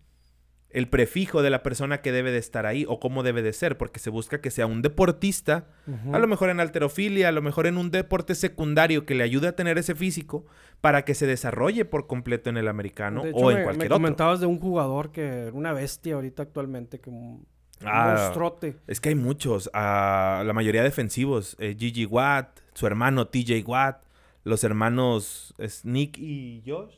[0.71, 3.77] el prefijo de la persona que debe de estar ahí o cómo debe de ser,
[3.77, 5.67] porque se busca que sea un deportista,
[6.13, 9.49] a lo mejor en alterofilia, a lo mejor en un deporte secundario que le ayude
[9.49, 10.47] a tener ese físico
[10.81, 13.65] para que se desarrolle por completo en el americano De hecho, o me, en me
[13.65, 13.97] cualquier otro.
[13.97, 17.47] comentabas de un jugador que era una bestia ahorita actualmente, que un,
[17.83, 18.77] Ah, monstruote.
[18.87, 21.57] Es que hay muchos, ah, la mayoría defensivos.
[21.59, 24.03] eh, Gigi Watt, su hermano TJ Watt,
[24.45, 25.55] los hermanos
[25.85, 26.95] Nick y Josh.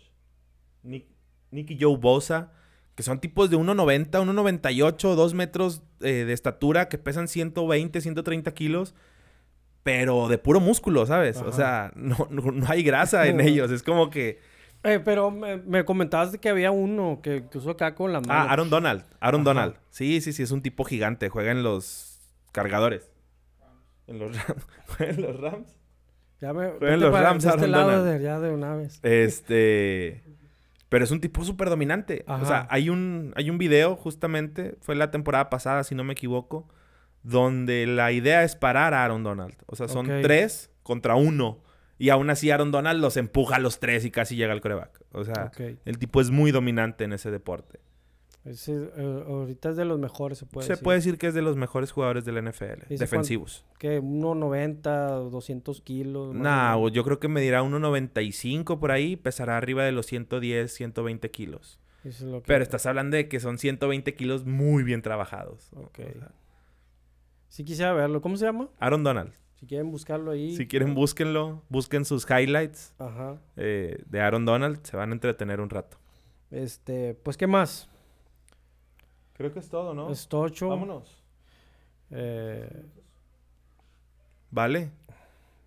[0.82, 1.06] Nick,
[1.52, 2.52] Nick y Joe Bosa,
[2.94, 8.52] que son tipos de 1,90, 1,98, 2 metros eh, de estatura, que pesan 120, 130
[8.54, 8.94] kilos,
[9.82, 11.38] pero de puro músculo, ¿sabes?
[11.38, 11.52] O Ajá.
[11.52, 13.70] sea, no, no, no hay grasa en ellos.
[13.70, 14.38] Es como que...
[14.84, 18.32] Eh, pero me, me comentabas de que había uno que incluso acá con la mano.
[18.32, 19.04] Ah, Aaron Donald.
[19.20, 19.50] Aaron Ajá.
[19.50, 19.74] Donald.
[19.90, 21.28] Sí, sí, sí, es un tipo gigante.
[21.28, 22.18] Juega en los
[22.50, 23.10] cargadores.
[24.08, 24.66] En los Rams.
[24.96, 25.78] Juega en los Rams.
[26.40, 28.18] Ya me, Juegan vete los Rams, de este Aaron lado Donald.
[28.18, 28.98] de, ya de una vez.
[29.04, 30.24] Este.
[30.92, 32.22] Pero es un tipo súper dominante.
[32.28, 36.12] O sea, hay un, hay un video, justamente, fue la temporada pasada, si no me
[36.12, 36.68] equivoco,
[37.22, 39.54] donde la idea es parar a Aaron Donald.
[39.64, 41.62] O sea, son tres contra uno.
[41.96, 45.00] Y aún así Aaron Donald los empuja a los tres y casi llega al coreback.
[45.12, 45.50] O sea,
[45.86, 47.80] el tipo es muy dominante en ese deporte.
[48.44, 50.82] Ese, eh, ahorita es de los mejores, se puede Se decir.
[50.84, 52.82] puede decir que es de los mejores jugadores de la NFL.
[52.90, 53.64] ¿Y ese Defensivos.
[53.78, 56.34] Que 1.90, 200 kilos.
[56.34, 59.14] Nah, o yo creo que medirá 1.95 por ahí.
[59.16, 61.78] Pesará arriba de los 110, 120 kilos.
[62.02, 65.70] Es lo que- Pero estás hablando de que son 120 kilos muy bien trabajados.
[65.74, 66.00] Ok.
[66.00, 66.32] O sea,
[67.48, 68.20] Sí quisiera verlo.
[68.22, 68.70] ¿Cómo se llama?
[68.80, 69.32] Aaron Donald.
[69.60, 70.56] Si quieren buscarlo ahí.
[70.56, 71.62] Si quieren, búsquenlo.
[71.68, 73.38] Busquen sus highlights Ajá.
[73.56, 74.80] eh, de Aaron Donald.
[74.82, 75.98] Se van a entretener un rato.
[76.50, 77.88] Este, pues, ¿qué más?
[79.42, 80.10] Creo que es todo, ¿no?
[80.10, 80.68] Es tocho.
[80.68, 81.20] Vámonos.
[82.10, 82.68] Eh,
[84.50, 84.90] Vale.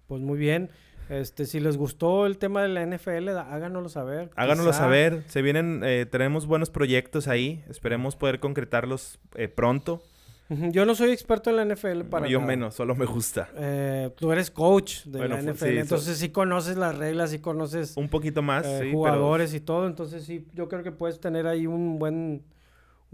[0.07, 0.69] pues muy bien.
[1.09, 4.31] Este, si les gustó el tema de la NFL, háganoslo saber.
[4.35, 5.23] Háganoslo Quizá- saber.
[5.27, 7.63] Se vienen, eh, tenemos buenos proyectos ahí.
[7.69, 10.01] Esperemos poder concretarlos eh, pronto.
[10.47, 12.47] Yo no soy experto en la NFL para No, yo nada.
[12.47, 13.49] menos, solo me gusta.
[13.57, 16.95] Eh, tú eres coach de Bueno, la fu- NFL, sí, so- entonces sí conoces las
[16.95, 20.67] reglas, sí conoces Un poquito más, eh, sí, pero- jugadores y todo, entonces sí, yo
[20.69, 22.43] creo que puedes tener ahí un buen,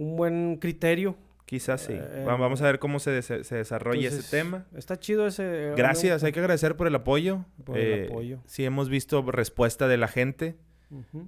[0.02, 1.16] un buen criterio.
[1.46, 1.94] Quizás sí.
[1.94, 4.66] Eh, Va- Vamos a ver cómo se, des- se desarrolla Entonces, ese tema.
[4.76, 5.74] Está chido ese.
[5.76, 7.46] Gracias, hay que agradecer por el apoyo.
[7.66, 8.40] Por el Eh, apoyo.
[8.46, 10.56] Sí, hemos visto respuesta de la gente.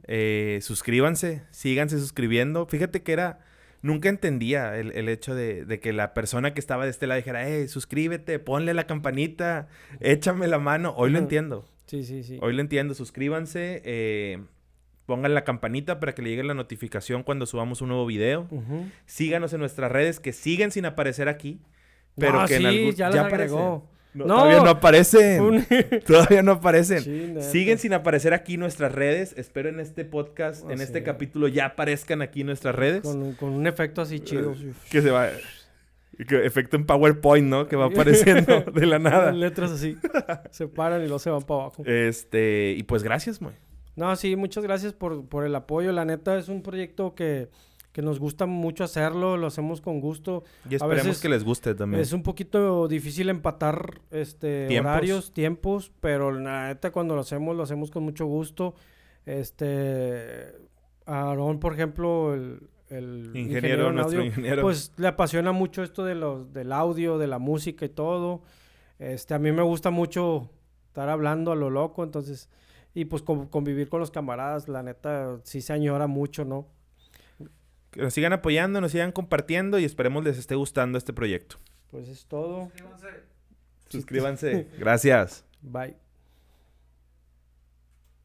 [0.08, 2.66] Eh, suscríbanse, síganse suscribiendo.
[2.68, 3.40] Fíjate que era.
[3.82, 7.18] Nunca entendía el, el hecho de, de que la persona que estaba de este lado
[7.18, 9.68] dijera, hey, suscríbete, ponle la campanita,
[10.00, 10.94] échame la mano.
[10.96, 11.66] Hoy lo entiendo.
[11.88, 12.40] Sí, sí, sí.
[12.42, 12.94] Hoy lo entiendo.
[12.94, 14.42] Suscríbanse, eh,
[15.06, 18.48] pongan la campanita para que le llegue la notificación cuando subamos un nuevo video.
[19.06, 21.60] Síganos en nuestras redes que siguen sin aparecer aquí.
[22.18, 23.90] Pero No, que en algún- ya agregó.
[24.14, 24.36] No, No.
[24.36, 25.42] Todavía no aparecen.
[25.42, 25.66] Un-
[26.06, 27.42] Todavía no aparecen.
[27.42, 29.34] Siguen sin aparecer aquí nuestras redes.
[29.38, 31.04] Espero en este podcast, en este es.
[31.04, 33.02] capítulo ya aparezcan aquí nuestras redes.
[33.02, 34.54] Con, un- con un efecto así chido.
[34.54, 34.72] sí.
[34.92, 35.30] Que se va.
[36.28, 37.68] que efecto en PowerPoint, ¿no?
[37.68, 39.26] Que va apareciendo de la nada.
[39.32, 39.98] Las letras así.
[40.52, 41.84] se paran y luego se van para abajo.
[41.84, 43.54] Este, y pues gracias, muy.
[43.96, 45.92] No, sí, muchas gracias por, por el apoyo.
[45.92, 47.50] La neta es un proyecto que,
[47.92, 50.44] que nos gusta mucho hacerlo, lo hacemos con gusto.
[50.70, 52.02] Y esperemos veces que les guste también.
[52.02, 54.90] Es un poquito difícil empatar este Tiempos.
[54.92, 58.74] horarios, tiempos, pero la neta cuando lo hacemos, lo hacemos con mucho gusto.
[59.26, 60.54] Este
[61.06, 64.62] Aarón, por ejemplo, el, el Ingeniero, en nuestro audio, ingeniero.
[64.62, 68.42] pues le apasiona mucho esto de los, del audio, de la música y todo.
[69.00, 70.50] Este, a mí me gusta mucho
[70.88, 72.50] estar hablando a lo loco, entonces,
[72.94, 76.68] y pues con- convivir con los camaradas, la neta, sí se añora mucho, ¿no?
[77.92, 81.58] Que nos sigan apoyando, nos sigan compartiendo y esperemos les esté gustando este proyecto.
[81.92, 82.72] Pues es todo.
[83.90, 84.68] Suscríbanse.
[84.80, 85.46] Gracias.
[85.62, 85.96] Bye.